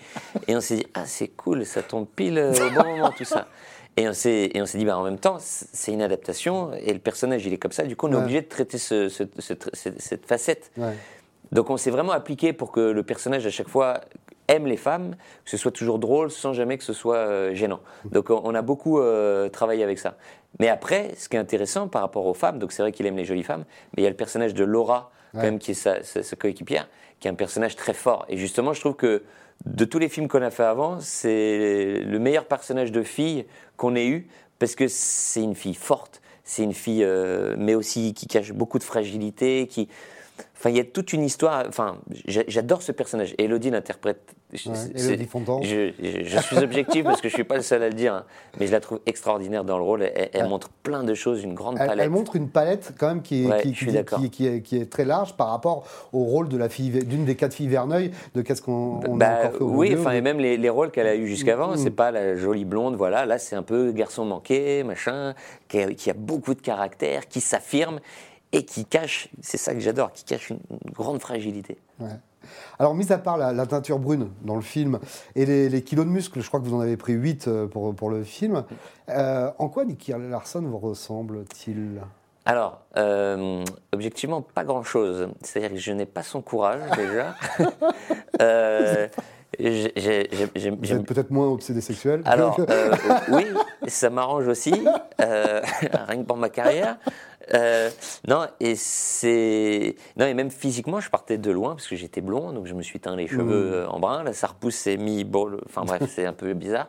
Et 0.47 0.57
on 0.57 0.61
s'est 0.61 0.77
dit, 0.77 0.87
ah, 0.95 1.05
c'est 1.05 1.29
cool, 1.29 1.67
ça 1.67 1.83
tombe 1.83 2.07
pile 2.07 2.39
au 2.39 2.71
bon 2.75 2.85
moment, 2.85 3.11
tout 3.17 3.25
ça. 3.25 3.49
Et 3.99 4.09
on 4.09 4.13
s'est 4.13 4.79
dit, 4.79 4.85
bah, 4.85 4.97
en 4.97 5.03
même 5.03 5.19
temps, 5.19 5.39
c'est 5.41 5.93
une 5.93 6.03
adaptation 6.03 6.73
et 6.73 6.93
le 6.93 7.01
personnage, 7.01 7.45
il 7.47 7.53
est 7.53 7.59
comme 7.59 7.73
ça. 7.73 7.83
Du 7.83 7.97
coup, 7.97 8.07
on 8.07 8.13
est 8.13 8.17
obligé 8.17 8.43
de 8.43 8.47
traiter 8.47 8.79
cette, 8.79 10.27
facette. 10.27 10.71
Donc, 11.51 11.71
on 11.71 11.77
s'est 11.77 11.91
vraiment 11.91 12.13
appliqué 12.13 12.53
pour 12.53 12.71
que 12.71 12.79
le 12.79 13.03
personnage, 13.03 13.45
à 13.45 13.51
chaque 13.51 13.69
fois, 13.69 14.03
aime 14.47 14.67
les 14.67 14.77
femmes, 14.77 15.17
que 15.45 15.51
ce 15.51 15.57
soit 15.57 15.73
toujours 15.73 15.99
drôle, 15.99 16.31
sans 16.31 16.53
jamais 16.53 16.79
que 16.79 16.85
ce 16.85 16.93
soit 16.93 17.17
euh, 17.17 17.55
gênant. 17.55 17.81
Donc, 18.05 18.31
on 18.31 18.55
a 18.55 18.63
beaucoup 18.63 19.01
euh, 19.01 19.49
travaillé 19.49 19.83
avec 19.83 19.99
ça. 19.99 20.15
Mais 20.61 20.69
après, 20.69 21.15
ce 21.17 21.29
qui 21.29 21.37
est 21.37 21.41
intéressant 21.41 21.89
par 21.89 22.03
rapport 22.03 22.27
aux 22.27 22.35
femmes, 22.35 22.59
donc 22.59 22.71
c'est 22.73 22.83
vrai 22.83 22.93
qu'il 22.93 23.05
aime 23.07 23.17
les 23.17 23.25
jolies 23.25 23.43
femmes, 23.43 23.65
mais 23.97 24.03
il 24.03 24.05
y 24.05 24.07
a 24.07 24.11
le 24.11 24.17
personnage 24.17 24.55
de 24.55 24.65
Laura, 24.65 25.11
quand 25.39 25.45
même, 25.45 25.59
qui 25.59 25.73
est 25.73 25.75
sa, 25.75 26.03
sa 26.03 26.37
coéquipière, 26.37 26.89
qui 27.21 27.29
est 27.29 27.31
un 27.31 27.35
personnage 27.35 27.77
très 27.77 27.95
fort. 27.95 28.27
Et 28.29 28.37
justement, 28.37 28.73
je 28.73 28.81
trouve 28.81 28.95
que 28.95 29.23
de 29.65 29.85
tous 29.85 29.99
les 29.99 30.09
films 30.09 30.29
qu'on 30.29 30.43
a 30.43 30.51
fait 30.51 30.65
avant, 30.65 31.01
c'est 31.01 32.01
le 32.05 32.19
meilleur 32.19 32.45
personnage 32.45 32.93
de 32.93 33.03
fille 33.03 33.45
qu'on 33.77 33.97
ait 33.97 34.07
eu, 34.07 34.29
parce 34.59 34.75
que 34.75 34.89
c'est 34.89 35.43
une 35.43 35.55
fille 35.55 35.75
forte, 35.75 36.21
c'est 36.45 36.63
une 36.63 36.75
fille, 36.75 37.05
euh, 37.05 37.55
mais 37.59 37.75
aussi 37.75 38.15
qui 38.15 38.27
cache 38.27 38.53
beaucoup 38.53 38.79
de 38.79 38.85
fragilité, 38.85 39.67
qui, 39.67 39.89
Enfin, 40.57 40.71
il 40.71 40.77
y 40.77 40.81
a 40.81 40.85
toute 40.85 41.13
une 41.13 41.23
histoire. 41.23 41.65
Enfin, 41.69 41.99
j'adore 42.27 42.83
ce 42.83 42.91
personnage. 42.91 43.35
Elodie 43.39 43.71
l'interprète. 43.71 44.35
Elodie 44.53 45.27
Fontan. 45.27 45.63
Je, 45.63 45.93
je, 46.01 46.39
suis 46.39 46.59
objectif 46.59 47.05
parce 47.05 47.21
que 47.21 47.29
je 47.29 47.35
suis 47.35 47.45
pas 47.45 47.57
le 47.57 47.63
seul 47.63 47.83
à 47.83 47.89
le 47.89 47.95
dire, 47.95 48.15
hein. 48.15 48.25
mais 48.59 48.67
je 48.67 48.73
la 48.73 48.81
trouve 48.81 48.99
extraordinaire 49.07 49.63
dans 49.63 49.77
le 49.77 49.85
rôle. 49.85 50.03
Elle, 50.03 50.49
montre 50.49 50.71
plein 50.83 51.05
de 51.05 51.15
choses, 51.15 51.45
une 51.45 51.55
grande 51.55 51.77
palette. 51.77 51.99
Elle 52.01 52.11
montre 52.11 52.35
une 52.35 52.49
palette 52.49 52.95
quand 52.99 53.09
même 53.09 53.23
qui 53.23 53.45
est, 53.45 53.63
qui, 53.63 53.73
qui, 53.73 54.47
est, 54.47 54.63
qui, 54.63 54.77
est, 54.79 54.91
très 54.91 55.05
large 55.05 55.37
par 55.37 55.51
rapport 55.51 55.85
au 56.13 56.25
rôle 56.25 56.49
de 56.49 56.57
la 56.57 56.69
fille, 56.69 56.91
d'une 57.05 57.25
des 57.25 57.37
quatre 57.37 57.55
filles 57.55 57.69
Verneuil, 57.69 58.11
de 58.35 58.43
qu'est-ce 58.43 58.63
qu'on 58.63 59.01
bah, 59.17 59.29
a 59.29 59.39
encore 59.39 59.53
fait 59.53 59.63
au 59.63 59.69
Oui, 59.69 59.95
enfin, 59.97 60.13
et 60.13 60.23
même 60.23 60.41
les, 60.41 60.57
les, 60.57 60.71
rôles 60.71 60.91
qu'elle 60.91 61.07
a 61.07 61.15
eu 61.15 61.29
jusqu'avant, 61.29 61.75
mm. 61.75 61.77
c'est 61.77 61.91
pas 61.91 62.11
la 62.11 62.37
jolie 62.37 62.65
blonde, 62.65 62.97
voilà. 62.97 63.27
Là, 63.27 63.39
c'est 63.39 63.55
un 63.55 63.63
peu 63.63 63.93
garçon 63.93 64.25
manqué, 64.25 64.83
machin, 64.83 65.35
qui 65.69 65.79
a, 65.79 65.93
qui 65.93 66.11
a 66.11 66.15
beaucoup 66.15 66.55
de 66.55 66.63
caractère, 66.63 67.29
qui 67.29 67.41
s'affirme 67.41 68.01
et 68.53 68.65
qui 68.65 68.85
cache, 68.85 69.29
c'est 69.43 69.59
ça 69.59 69.75
que 69.75 69.81
j'adore, 69.81 70.13
qui 70.13 70.25
cache 70.25 70.51
une, 70.51 70.61
grande 70.93 71.21
fragilité. 71.21 71.79
Alors, 72.79 72.95
mis 72.95 73.13
à 73.13 73.19
part 73.19 73.37
la, 73.37 73.67
teinture 73.67 73.99
brune 73.99 74.31
dans 74.43 74.55
le 74.55 74.63
film 74.63 74.99
et 75.35 75.45
les, 75.45 75.83
kilos 75.83 76.07
de 76.07 76.11
muscles, 76.11 76.41
je 76.41 76.49
crois 76.49 76.61
que 76.61 76.65
vous 76.65 76.75
en 76.75 76.81
avez 76.81 76.97
pris 76.97 77.13
8 77.13 77.49
euh, 77.49 77.67
pour, 77.67 77.95
pour 77.95 78.11
le 78.11 78.25
film, 78.25 78.65
euh, 79.11 79.51
en 79.59 79.69
quoi 79.69 79.85
Nicky 79.85 80.13
Larson 80.13 80.63
vous 80.63 80.79
ressemble-t-il? 80.79 82.01
Alors, 82.47 82.81
euh, 82.97 83.63
objectivement, 83.93 84.41
pas 84.41 84.65
grand-chose. 84.65 85.29
C'est-à-dire 85.43 85.73
que 85.73 85.77
je 85.77 85.93
n'ai 85.93 86.07
pas 86.07 86.23
son 86.23 86.41
courage, 86.41 86.81
déjà. 86.97 87.35
êtes 89.67 91.07
peut-être 91.07 91.31
moins 91.31 91.49
obsédé 91.49 91.81
sexuel 91.81 92.23
Alors, 92.25 92.59
oui, 93.31 93.45
ça 93.87 94.11
m'arrange 94.11 94.49
aussi, 94.49 94.73
rien 95.19 96.17
que 96.17 96.23
pour 96.23 96.37
ma 96.37 96.49
carrière. 96.49 96.99
Euh, 97.55 97.91
non, 98.27 98.47
et 98.61 98.75
c'est. 98.77 99.97
Non, 100.17 100.27
et 100.27 100.35
même 100.35 100.51
physiquement, 100.51 101.01
je 101.01 101.09
partais 101.11 101.39
de 101.39 101.51
loin 101.51 101.71
parce 101.71 101.87
que 101.87 101.97
j'étais 101.97 102.21
blond, 102.21 102.53
donc 102.53 102.67
je 102.67 102.75
me 102.75 102.83
suis 102.83 103.01
teint 103.01 103.17
les 103.17 103.27
cheveux 103.27 103.71
mmh. 103.71 103.75
euh, 103.75 103.89
en 103.89 104.01
brun. 104.01 104.23
Là, 104.23 104.33
ça 104.33 104.49
repousse, 104.49 104.75
c'est 104.75 104.97
mis. 104.97 105.27
enfin 105.67 105.85
bref, 105.85 106.03
c'est 106.15 106.27
un 106.27 106.33
peu 106.33 106.53
bizarre. 106.55 106.89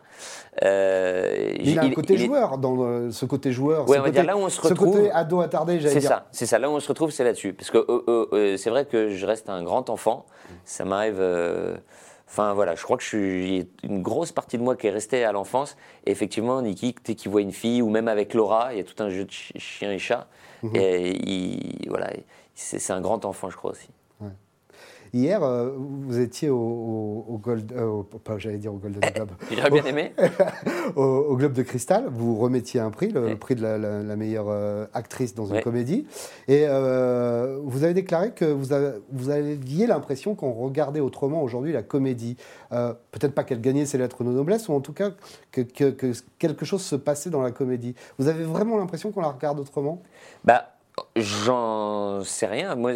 Euh, 0.64 1.54
il 1.60 1.80
a 1.80 1.84
un 1.84 1.92
côté 1.92 2.18
joueur, 2.18 2.58
dans 2.58 3.12
ce 3.12 3.26
côté 3.26 3.52
joueur. 3.52 3.88
Ouais, 3.88 4.00
on 4.00 4.04
va 4.04 4.12
dire 4.12 4.26
là 4.26 4.36
où 4.36 4.42
on 4.42 4.50
se 4.50 4.60
retrouve. 4.60 4.94
Ce 4.94 4.98
côté 4.98 5.12
ado 5.12 5.40
attardé, 5.42 5.80
j'allais 5.80 5.94
dire. 5.94 6.02
C'est 6.02 6.08
ça, 6.08 6.28
c'est 6.32 6.46
ça. 6.46 6.60
Là 6.60 6.70
où 6.70 6.74
on 6.74 6.80
se 6.80 6.88
retrouve, 6.88 7.12
c'est 7.12 7.24
là-dessus. 7.24 7.54
Parce 7.54 7.72
que 7.72 8.58
c'est 8.58 8.70
vrai 8.70 8.86
que 8.86 9.10
je 9.10 9.26
reste 9.26 9.50
un 9.50 9.64
grand 9.64 9.90
enfant. 9.90 10.26
Ça 10.66 10.84
m'arrive. 10.84 11.22
Enfin 12.30 12.54
voilà, 12.54 12.76
je 12.76 12.84
crois 12.84 12.96
que 12.96 13.02
je 13.02 13.08
suis 13.08 13.68
une 13.82 14.04
grosse 14.04 14.32
partie 14.32 14.60
de 14.60 14.64
moi 14.64 14.76
qui 14.76 14.86
est 14.86 14.92
restée 14.92 15.24
à 15.24 15.32
l'enfance. 15.32 15.76
Et 16.06 16.12
effectivement, 16.12 16.62
Niki, 16.62 16.94
dès 17.04 17.16
qu'il 17.16 17.32
voit 17.32 17.42
une 17.42 17.52
fille, 17.52 17.82
ou 17.82 17.90
même 17.90 18.08
avec 18.08 18.36
Laura, 18.36 18.72
il 18.72 18.78
y 18.78 18.82
a 18.82 18.84
tout 18.84 19.02
un 19.02 19.10
jeu 19.10 19.26
de 19.26 19.32
chien 19.32 19.92
et 19.92 19.98
chat. 19.98 20.28
Mhm. 20.62 20.76
Et 20.76 21.88
voilà, 21.88 22.12
c'est 22.54 22.94
un 22.94 23.02
grand 23.02 23.26
enfant, 23.26 23.50
je 23.50 23.58
crois 23.58 23.72
aussi. 23.72 23.90
Hier, 25.14 25.42
euh, 25.44 25.72
vous 25.76 26.20
étiez 26.20 26.50
au, 26.50 27.26
au, 27.28 27.38
Gold, 27.38 27.72
euh, 27.72 28.04
j'allais 28.38 28.58
dire 28.58 28.74
au 28.74 28.78
Golden 28.78 29.02
Globe. 29.16 29.32
J'aurais 29.52 29.70
bien 29.70 29.86
aimé. 29.86 30.14
au, 30.96 31.36
Globe 31.36 31.54
de 31.54 31.64
Cristal, 31.64 32.06
vous 32.12 32.38
remettiez 32.38 32.80
un 32.80 32.92
prix, 32.92 33.10
le, 33.10 33.36
prix 33.36 33.56
de 33.56 33.62
la, 33.62 34.16
meilleure 34.16 34.48
euh, 34.50 34.86
actrice 34.94 35.34
dans 35.34 35.46
une 35.46 35.62
comédie. 35.62 36.06
Et 36.48 36.66
vous 36.68 37.84
avez 37.84 37.94
déclaré 37.94 38.32
que 38.32 38.46
vous, 38.46 38.68
vous 39.12 39.30
aviez 39.30 39.88
l'impression 39.88 40.36
qu'on 40.36 40.54
regardait 40.54 41.00
autrement 41.00 41.42
aujourd'hui 41.44 41.72
la 41.72 41.84
comédie. 41.84 42.38
Peut-être 42.70 43.34
pas 43.34 43.44
qu'elle 43.44 43.62
gagnait 43.62 43.86
ses 43.86 43.98
lettres 43.98 44.24
de 44.24 44.30
noblesse, 44.30 44.70
ou 44.70 44.74
en 44.74 44.82
tout 44.82 44.94
cas 44.94 45.12
que, 45.52 45.62
que 45.62 46.14
quelque 46.38 46.66
chose 46.66 46.82
se 46.82 46.96
passait 46.96 47.30
dans 47.30 47.42
la 47.42 47.52
comédie. 47.52 47.96
Vous 48.18 48.28
avez 48.28 48.44
vraiment 48.44 48.78
l'impression 48.78 49.12
qu'on 49.12 49.22
la 49.22 49.30
regarde 49.30 49.60
autrement? 49.60 50.02
Bah, 50.44 50.79
J'en 51.16 52.24
sais 52.24 52.46
rien. 52.46 52.76
Moi, 52.76 52.94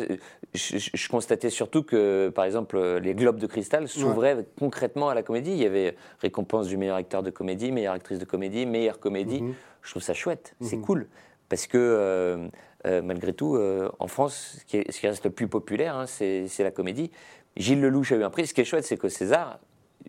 je, 0.53 1.07
constatais 1.09 1.49
surtout 1.49 1.83
que, 1.83 2.29
par 2.29 2.45
exemple, 2.45 2.79
les 2.97 3.13
Globes 3.13 3.39
de 3.39 3.47
Cristal 3.47 3.87
s'ouvraient 3.87 4.45
concrètement 4.59 5.09
à 5.09 5.15
la 5.15 5.23
comédie. 5.23 5.51
Il 5.51 5.57
y 5.57 5.65
avait 5.65 5.95
récompense 6.19 6.67
du 6.67 6.77
meilleur 6.77 6.95
acteur 6.95 7.23
de 7.23 7.29
comédie, 7.29 7.71
meilleure 7.71 7.93
actrice 7.93 8.19
de 8.19 8.25
comédie, 8.25 8.65
meilleure 8.65 8.99
comédie. 8.99 9.41
Mhm. 9.41 9.53
Je 9.81 9.89
trouve 9.89 10.03
ça 10.03 10.13
chouette, 10.13 10.55
c'est 10.61 10.77
mhm. 10.77 10.85
cool. 10.85 11.07
Parce 11.49 11.67
que, 11.67 11.77
euh, 11.77 12.47
euh, 12.87 13.01
malgré 13.01 13.33
tout, 13.33 13.55
euh, 13.55 13.89
en 13.99 14.07
France, 14.07 14.57
ce 14.59 14.65
qui, 14.65 15.07
reste 15.07 15.25
le 15.25 15.31
plus 15.31 15.47
populaire, 15.47 15.95
hein, 15.95 16.05
c'est 16.07 16.49
la 16.59 16.71
comédie. 16.71 17.11
Gilles 17.57 17.81
Lelouch 17.81 18.11
a 18.11 18.15
eu 18.15 18.23
un 18.23 18.29
prix. 18.29 18.47
Ce 18.47 18.53
qui 18.53 18.61
est 18.61 18.65
chouette, 18.65 18.85
c'est 18.85 18.97
que 18.97 19.09
César, 19.09 19.59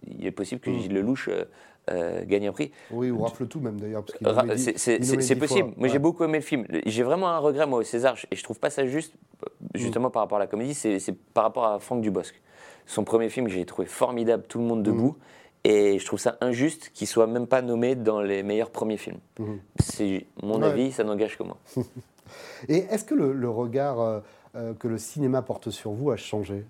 il 0.06 0.26
est 0.26 0.30
possible 0.30 0.60
que 0.60 0.70
mhm. 0.70 0.80
Gilles 0.80 0.94
Lelouch 0.94 1.28
euh, 1.90 2.24
gagner 2.24 2.48
un 2.48 2.52
prix. 2.52 2.70
Oui, 2.90 3.10
ou 3.10 3.22
rafle 3.22 3.46
tout 3.46 3.60
même 3.60 3.78
d'ailleurs. 3.80 4.04
C'est 4.76 5.38
possible. 5.38 5.72
Moi 5.76 5.88
j'ai 5.88 5.98
beaucoup 5.98 6.24
aimé 6.24 6.38
le 6.38 6.44
film. 6.44 6.66
J'ai 6.86 7.02
vraiment 7.02 7.28
un 7.28 7.38
regret 7.38 7.66
moi 7.66 7.80
au 7.80 7.82
César 7.82 8.16
et 8.30 8.36
je 8.36 8.42
trouve 8.42 8.58
pas 8.58 8.70
ça 8.70 8.86
juste, 8.86 9.14
justement 9.74 10.10
par 10.10 10.22
rapport 10.22 10.36
à 10.36 10.40
la 10.40 10.46
comédie, 10.46 10.74
c'est 10.74 11.16
par 11.34 11.44
rapport 11.44 11.66
à 11.66 11.78
Franck 11.78 12.00
Dubosc. 12.00 12.40
Son 12.86 13.04
premier 13.04 13.28
film 13.28 13.48
j'ai 13.48 13.64
trouvé 13.64 13.86
formidable, 13.86 14.44
Tout 14.48 14.58
le 14.58 14.64
monde 14.64 14.82
debout. 14.82 15.08
Mhm. 15.08 15.14
Et 15.66 15.98
je 15.98 16.04
trouve 16.04 16.18
ça 16.18 16.36
injuste 16.42 16.90
qu'il 16.92 17.06
soit 17.06 17.26
même 17.26 17.46
pas 17.46 17.62
nommé 17.62 17.94
dans 17.94 18.20
les 18.20 18.42
meilleurs 18.42 18.70
premiers 18.70 18.98
films. 18.98 19.18
Mhm. 19.38 19.60
C'est 19.78 20.26
mon 20.42 20.62
avis, 20.62 20.92
ça 20.92 21.04
n'engage 21.04 21.38
que 21.38 21.42
moi. 21.42 21.56
et 22.68 22.78
est-ce 22.90 23.04
que 23.04 23.14
le, 23.14 23.48
regard 23.48 24.00
euh, 24.00 24.20
euh, 24.56 24.74
que 24.74 24.88
le 24.88 24.98
cinéma 24.98 25.40
porte 25.40 25.70
sur 25.70 25.92
vous 25.92 26.10
a 26.10 26.16
changé 26.16 26.64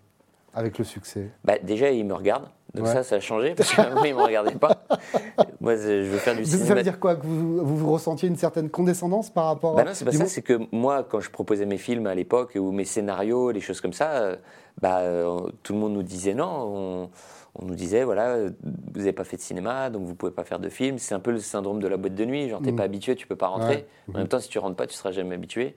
avec 0.54 0.78
le 0.78 0.84
succès? 0.84 1.30
Bah, 1.42 1.58
Déjà, 1.58 1.90
il 1.90 2.04
me 2.04 2.14
regarde. 2.14 2.48
Donc 2.74 2.88
ça, 2.88 3.04
ça 3.04 3.16
a 3.16 3.20
changé, 3.20 3.54
parce 3.54 3.72
qu'avant, 3.72 4.02
il 4.02 4.12
ne 4.12 4.18
me 4.18 4.22
regardait 4.22 4.56
pas. 4.56 4.84
Moi, 5.60 5.76
je 5.76 6.02
veux 6.02 6.18
faire 6.18 6.34
du 6.34 6.44
cinéma. 6.44 6.66
Ça 6.66 6.74
veut 6.74 6.82
dire 6.82 6.98
quoi 6.98 7.14
Que 7.14 7.24
vous, 7.24 7.64
vous, 7.64 7.92
ressentiez 7.92 8.28
une 8.28 8.36
certaine 8.36 8.68
condescendance 8.68 9.30
par 9.30 9.46
rapport 9.46 9.76
bah 9.76 9.84
Non, 9.84 9.92
c'est 9.94 10.04
pas 10.04 10.12
ça. 10.12 10.26
C'est 10.26 10.42
que 10.42 10.60
moi, 10.72 11.06
quand 11.08 11.20
je 11.20 11.30
proposais 11.30 11.66
mes 11.66 11.78
films 11.78 12.06
à 12.06 12.14
l'époque, 12.14 12.56
ou 12.56 12.72
mes 12.72 12.84
scénarios, 12.84 13.52
les 13.52 13.60
choses 13.60 13.80
comme 13.80 13.92
ça, 13.92 14.10
euh, 14.10 14.36
bah, 14.80 15.00
euh, 15.00 15.40
tout 15.62 15.72
le 15.72 15.78
monde 15.78 15.92
nous 15.92 16.02
disait 16.02 16.34
non. 16.34 17.10
On, 17.56 17.64
nous 17.64 17.76
disait, 17.76 18.02
voilà, 18.02 18.36
vous 18.38 18.98
n'avez 18.98 19.12
pas 19.12 19.22
fait 19.22 19.36
de 19.36 19.42
cinéma, 19.42 19.88
donc 19.88 20.02
vous 20.02 20.10
ne 20.10 20.16
pouvez 20.16 20.32
pas 20.32 20.42
faire 20.42 20.58
de 20.58 20.68
film. 20.68 20.98
C'est 20.98 21.14
un 21.14 21.20
peu 21.20 21.30
le 21.30 21.38
syndrome 21.38 21.78
de 21.78 21.86
la 21.86 21.96
boîte 21.96 22.16
de 22.16 22.24
nuit. 22.24 22.48
Genre, 22.48 22.58
tu 22.58 22.66
n'es 22.66 22.72
mm. 22.72 22.76
pas 22.76 22.82
habitué, 22.82 23.14
tu 23.14 23.26
ne 23.26 23.28
peux 23.28 23.36
pas 23.36 23.46
rentrer. 23.46 23.86
En 24.12 24.18
même 24.18 24.26
temps, 24.26 24.40
si 24.40 24.48
tu 24.48 24.58
rentres 24.58 24.74
pas, 24.74 24.88
tu 24.88 24.94
ne 24.94 24.96
seras 24.96 25.12
jamais 25.12 25.36
habitué. 25.36 25.76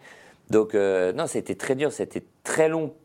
Donc, 0.50 0.74
euh, 0.74 1.14
non, 1.14 1.28
ça 1.28 1.38
a 1.38 1.40
été 1.40 1.56
très 1.56 1.76
dur, 1.76 1.92
ça 1.92 2.02
a 2.02 2.06
été 2.06 2.26
très 2.44 2.68
long 2.68 2.96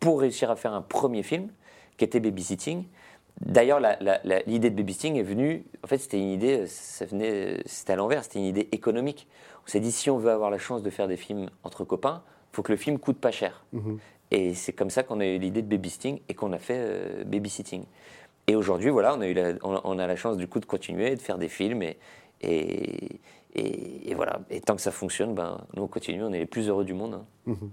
pour 0.00 0.20
réussir 0.20 0.50
à 0.50 0.56
faire 0.56 0.72
un 0.72 0.82
premier 0.82 1.22
film 1.22 1.48
qui 1.96 2.04
était 2.04 2.20
babysitting. 2.20 2.84
D'ailleurs, 3.40 3.80
l'idée 4.46 4.70
de 4.70 4.76
babysitting 4.76 5.16
est 5.16 5.22
venue, 5.22 5.64
en 5.82 5.86
fait, 5.86 5.98
c'était 5.98 6.18
une 6.18 6.30
idée, 6.30 6.66
ça 6.66 7.04
venait, 7.04 7.58
c'était 7.66 7.92
à 7.92 7.96
l'envers, 7.96 8.22
c'était 8.22 8.38
une 8.38 8.44
idée 8.44 8.68
économique. 8.72 9.26
On 9.66 9.70
s'est 9.70 9.80
dit, 9.80 9.92
si 9.92 10.08
on 10.08 10.18
veut 10.18 10.30
avoir 10.30 10.50
la 10.50 10.58
chance 10.58 10.82
de 10.82 10.90
faire 10.90 11.08
des 11.08 11.16
films 11.16 11.50
entre 11.64 11.84
copains, 11.84 12.22
il 12.52 12.56
faut 12.56 12.62
que 12.62 12.72
le 12.72 12.78
film 12.78 12.98
coûte 12.98 13.18
pas 13.18 13.32
cher. 13.32 13.64
Mhm. 13.72 13.98
Et 14.30 14.54
c'est 14.54 14.72
comme 14.72 14.90
ça 14.90 15.02
qu'on 15.02 15.20
a 15.20 15.26
eu 15.26 15.38
l'idée 15.38 15.62
de 15.62 15.68
babysitting 15.68 16.20
et 16.28 16.34
qu'on 16.34 16.52
a 16.52 16.58
fait 16.58 16.78
euh, 16.78 17.24
babysitting. 17.24 17.84
Et 18.46 18.56
aujourd'hui, 18.56 18.90
voilà, 18.90 19.14
on 19.16 19.20
a, 19.20 19.26
eu 19.26 19.34
la, 19.34 19.54
on, 19.62 19.98
a 19.98 20.06
la 20.06 20.16
chance 20.16 20.36
du 20.36 20.46
coup 20.46 20.60
de 20.60 20.66
continuer, 20.66 21.16
de 21.16 21.20
faire 21.20 21.38
des 21.38 21.48
films 21.48 21.82
et, 21.82 21.98
et, 22.42 23.20
et, 23.54 24.14
voilà. 24.14 24.40
Et 24.50 24.60
tant 24.60 24.76
que 24.76 24.82
ça 24.82 24.90
fonctionne, 24.90 25.34
ben, 25.34 25.60
nous 25.74 25.82
on 25.82 25.88
continue, 25.88 26.22
on 26.22 26.32
est 26.32 26.38
les 26.38 26.46
plus 26.46 26.68
heureux 26.68 26.84
du 26.84 26.94
monde. 26.94 27.14
Hein. 27.14 27.26
Mhm. 27.46 27.70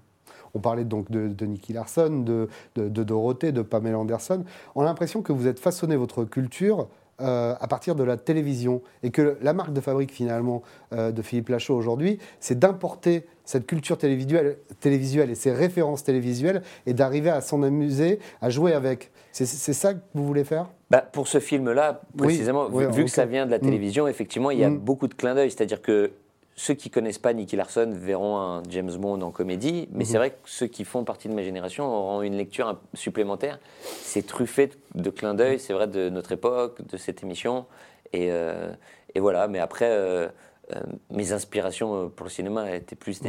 On 0.54 0.60
parlait 0.60 0.86
donc 0.86 1.10
de, 1.12 1.28
de 1.28 1.46
Nicky 1.46 1.74
Larson, 1.74 2.24
de, 2.24 2.50
de, 2.76 3.04
Dorothée, 3.04 3.52
de 3.52 3.62
Pamela 3.62 4.00
Anderson. 4.00 4.44
On 4.76 4.82
a 4.82 4.86
l'impression 4.86 5.22
que 5.22 5.32
vous 5.32 5.48
êtes 5.48 5.60
façonné 5.60 5.96
votre 5.96 6.26
culture 6.26 6.88
euh, 7.22 7.54
à 7.60 7.68
partir 7.68 7.94
de 7.94 8.04
la 8.04 8.18
télévision 8.18 8.82
et 9.04 9.12
que 9.12 9.38
la 9.42 9.54
marque 9.54 9.74
de 9.74 9.82
fabrique 9.82 10.12
finalement 10.12 10.64
euh, 10.94 11.12
de 11.12 11.22
Philippe 11.22 11.50
Lachaud 11.50 11.76
aujourd'hui, 11.76 12.18
c'est 12.40 12.58
d'importer 12.58 13.28
cette 13.46 13.68
culture 13.68 13.98
télévisuelle, 13.98 14.58
télévisuelle 14.80 15.30
et 15.30 15.36
ces 15.36 15.52
références 15.52 16.04
télévisuelles 16.04 16.64
et 16.88 16.94
d'arriver 16.94 17.30
à 17.30 17.42
s'en 17.42 17.62
amuser, 17.62 18.20
à 18.42 18.50
jouer 18.50 18.74
avec. 18.74 19.12
C'est 19.34 19.46
ça 19.46 19.94
que 19.94 20.00
vous 20.16 20.26
voulez 20.26 20.44
faire? 20.44 20.68
Bah, 20.90 21.02
Pour 21.02 21.28
ce 21.28 21.40
film-là, 21.40 22.02
précisément, 22.18 22.70
vu, 22.70 23.06
que 23.06 23.10
ça 23.12 23.26
vient 23.26 23.46
de 23.46 23.52
la 23.52 23.60
mm. 23.60 23.62
télévision, 23.62 24.08
effectivement, 24.08 24.50
il 24.50 24.60
y 24.60 24.64
a 24.64 24.70
mm. 24.70 24.80
beaucoup 24.80 25.08
de 25.08 25.14
clins 25.14 25.36
d'œil. 25.36 25.52
C'est-à-dire 25.52 25.82
que 25.82 26.12
ceux 26.56 26.74
qui 26.74 26.90
connaissent 26.90 27.18
pas 27.18 27.34
Nicky 27.34 27.56
Larson 27.56 27.92
verront 27.96 28.38
un 28.38 28.64
James 28.70 28.92
Bond 28.98 29.22
en 29.22 29.32
comédie, 29.32 29.88
mais 29.92 30.06
c'est 30.06 30.14
mhm. 30.14 30.18
vrai 30.18 30.30
que 30.32 30.38
ceux 30.46 30.68
qui 30.68 30.84
font 30.84 31.04
partie 31.04 31.28
de 31.28 31.34
ma 31.34 31.44
génération 31.44 31.86
auront 31.86 32.22
une 32.22 32.36
lecture 32.36 32.80
supplémentaire. 32.94 33.60
C'est 33.84 34.26
truffé 34.26 34.70
de 34.94 35.10
clins 35.10 35.34
d'œil, 35.34 35.60
c'est 35.60 35.74
vrai, 35.74 35.88
de 35.88 36.10
notre 36.10 36.34
époque, 36.34 36.86
de 36.86 36.98
cette 36.98 37.24
émission. 37.24 37.66
Et, 38.14 38.32
euh, 38.32 38.72
voilà, 39.18 39.48
mais 39.48 39.60
après, 39.60 39.90
euh, 39.90 40.28
euh, 40.76 40.82
mes 41.10 41.32
inspirations 41.32 42.10
pour 42.10 42.26
le 42.26 42.30
cinéma 42.30 42.76
étaient 42.76 42.96
plus 42.96 43.22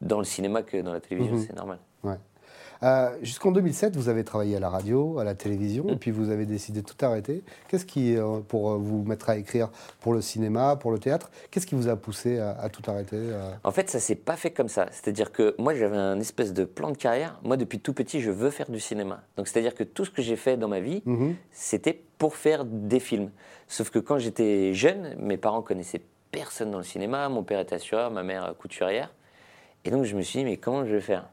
dans 0.00 0.18
le 0.18 0.24
cinéma 0.24 0.62
que 0.62 0.76
dans 0.78 0.92
la 0.92 1.00
télévision, 1.00 1.36
mhm. 1.36 1.44
c'est 1.46 1.56
normal. 1.56 1.78
Euh, 2.84 3.16
jusqu'en 3.22 3.50
2007, 3.50 3.96
vous 3.96 4.08
avez 4.08 4.24
travaillé 4.24 4.56
à 4.56 4.60
la 4.60 4.68
radio, 4.68 5.18
à 5.18 5.24
la 5.24 5.34
télévision, 5.34 5.88
et 5.88 5.96
puis 5.96 6.10
vous 6.10 6.30
avez 6.30 6.44
décidé 6.44 6.82
de 6.82 6.86
tout 6.86 7.02
arrêter. 7.04 7.42
Qu'est-ce 7.68 7.86
qui, 7.86 8.16
euh, 8.16 8.40
pour 8.46 8.72
euh, 8.72 8.76
vous 8.76 9.02
mettre 9.04 9.30
à 9.30 9.36
écrire 9.38 9.70
pour 10.00 10.12
le 10.12 10.20
cinéma, 10.20 10.76
pour 10.76 10.90
le 10.90 10.98
théâtre, 10.98 11.30
qu'est-ce 11.50 11.66
qui 11.66 11.74
vous 11.74 11.88
a 11.88 11.96
poussé 11.96 12.38
à, 12.38 12.68
tout 12.68 12.82
arrêter 12.90 13.18
En 13.62 13.70
fait, 13.70 13.88
ça 13.88 14.00
s'est 14.00 14.14
pas 14.14 14.36
fait 14.36 14.50
comme 14.50 14.68
ça. 14.68 14.88
C'est-à-dire 14.90 15.32
que 15.32 15.54
moi, 15.58 15.74
j'avais 15.74 15.96
un 15.96 16.20
espèce 16.20 16.52
de 16.52 16.64
plan 16.64 16.90
de 16.90 16.96
carrière. 16.96 17.40
Moi, 17.42 17.56
depuis 17.56 17.78
tout 17.78 17.94
petit, 17.94 18.20
je 18.20 18.30
veux 18.30 18.50
faire 18.50 18.70
du 18.70 18.80
cinéma. 18.80 19.22
Donc, 19.36 19.48
c'est-à-dire 19.48 19.74
que 19.74 19.84
tout 19.84 20.04
ce 20.04 20.10
que 20.10 20.20
j'ai 20.20 20.36
fait 20.36 20.56
dans 20.56 20.68
ma 20.68 20.80
vie, 20.80 21.02
mhm. 21.06 21.36
c'était 21.52 22.02
pour 22.18 22.36
faire 22.36 22.64
des 22.64 23.00
films. 23.00 23.30
Sauf 23.66 23.90
que 23.90 23.98
quand 23.98 24.18
j'étais 24.18 24.74
jeune, 24.74 25.14
mes 25.18 25.38
parents 25.38 25.62
connaissaient 25.62 26.02
personne 26.30 26.70
dans 26.70 26.78
le 26.78 26.84
cinéma. 26.84 27.28
Mon 27.28 27.44
père 27.44 27.60
était 27.60 27.76
assureur, 27.76 28.10
ma 28.10 28.22
mère 28.22 28.54
couturière. 28.58 29.14
Et 29.84 29.90
donc, 29.90 30.04
je 30.04 30.16
me 30.16 30.22
suis 30.22 30.40
dit, 30.40 30.44
mais 30.44 30.56
comment 30.56 30.84
je 30.84 30.92
vais 30.92 31.00
faire? 31.00 31.28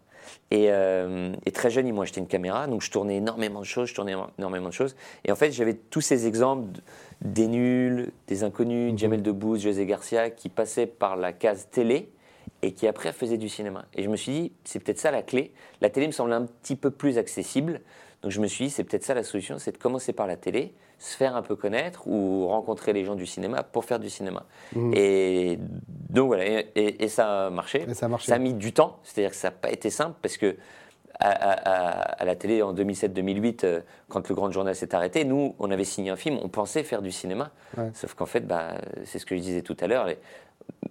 Euh, 0.54 1.34
et, 1.46 1.52
très 1.52 1.70
jeune, 1.70 1.88
ils 1.88 1.94
m'ont 1.94 2.02
acheté 2.02 2.20
une 2.20 2.28
caméra, 2.28 2.68
donc 2.68 2.82
je 2.82 2.92
tournais 2.92 3.18
énormément 3.18 3.60
de 3.60 3.66
choses, 3.66 3.90
je 3.90 3.96
tournais 3.96 4.16
énormément 4.38 4.70
de 4.70 4.74
choses. 4.74 4.96
Et 5.26 5.32
en 5.32 5.36
fait, 5.36 5.52
j'avais 5.52 5.76
tous 5.76 6.02
ces 6.02 6.28
exemples 6.28 6.80
des 7.22 7.48
nuls, 7.48 8.12
des 8.28 8.44
inconnus, 8.44 8.92
mhm. 8.92 8.98
Jamel 8.98 9.22
Debbouze, 9.22 9.62
José 9.62 9.86
Garcia, 9.86 10.30
qui 10.30 10.50
passaient 10.50 10.88
par 10.88 11.16
la 11.16 11.34
case 11.34 11.68
télé 11.72 12.10
et 12.62 12.74
qui 12.74 12.88
après 12.88 13.12
faisaient 13.12 13.38
du 13.38 13.50
cinéma. 13.50 13.86
Et 13.96 14.04
je 14.04 14.10
me 14.10 14.16
suis 14.16 14.32
dit, 14.32 14.52
c'est 14.64 14.80
peut-être 14.80 15.00
ça 15.00 15.12
la 15.12 15.24
clé. 15.24 15.52
La 15.82 15.90
télé 15.90 16.08
me 16.08 16.12
semble 16.12 16.34
un 16.34 16.46
petit 16.46 16.76
peu 16.76 16.92
plus 16.92 17.18
accessible. 17.18 17.82
Donc 18.22 18.32
je 18.32 18.40
me 18.40 18.48
suis 18.48 18.66
dit, 18.66 18.72
c'est 18.72 18.84
peut-être 18.84 19.04
ça 19.04 19.14
la 19.14 19.24
solution, 19.24 19.58
c'est 19.58 19.72
de 19.72 19.78
commencer 19.78 20.14
par 20.14 20.28
la 20.28 20.38
télé, 20.38 20.74
se 21.00 21.18
faire 21.18 21.36
un 21.36 21.42
peu 21.42 21.56
connaître 21.56 22.08
ou 22.08 22.48
rencontrer 22.48 22.94
les 22.94 23.04
gens 23.04 23.16
du 23.16 23.26
cinéma 23.26 23.64
pour 23.64 23.86
faire 23.86 24.00
du 24.00 24.10
cinéma. 24.10 24.46
Mmh. 24.76 24.94
Et 24.96 25.60
donc 26.10 26.28
voilà, 26.28 26.44
et, 26.76 27.08
ça 27.08 27.48
a 27.48 27.50
marché. 27.50 27.86
ça, 27.94 28.08
a 28.08 28.38
mis 28.38 28.54
du 28.54 28.74
temps, 28.74 29.00
c'est-à-dire 29.04 29.32
que 29.32 29.38
ça 29.38 29.48
n'a 29.48 29.56
pas 29.56 29.72
été 29.72 29.90
simple 29.90 30.16
parce 30.22 30.38
que 30.38 30.56
à, 31.20 32.26
la 32.26 32.36
télé 32.36 32.62
en 32.62 32.74
2007-2008, 32.74 33.60
euh, 33.64 33.82
quand 34.10 34.28
le 34.28 34.36
Grand 34.36 34.52
Journal 34.52 34.76
s'est 34.76 34.96
arrêté, 34.96 35.24
nous, 35.24 35.56
on 35.60 35.70
avait 35.70 35.84
signé 35.84 36.10
un 36.10 36.16
film, 36.16 36.40
on 36.42 36.50
pensait 36.50 36.84
faire 36.84 37.02
du 37.02 37.12
cinéma. 37.12 37.52
Sauf 37.94 38.16
qu'en 38.16 38.26
fait, 38.26 38.42
bah, 38.42 38.76
c'est 39.06 39.20
ce 39.20 39.26
que 39.26 39.36
je 39.36 39.42
disais 39.42 39.62
tout 39.62 39.78
à 39.80 39.88
l'heure, 39.88 40.08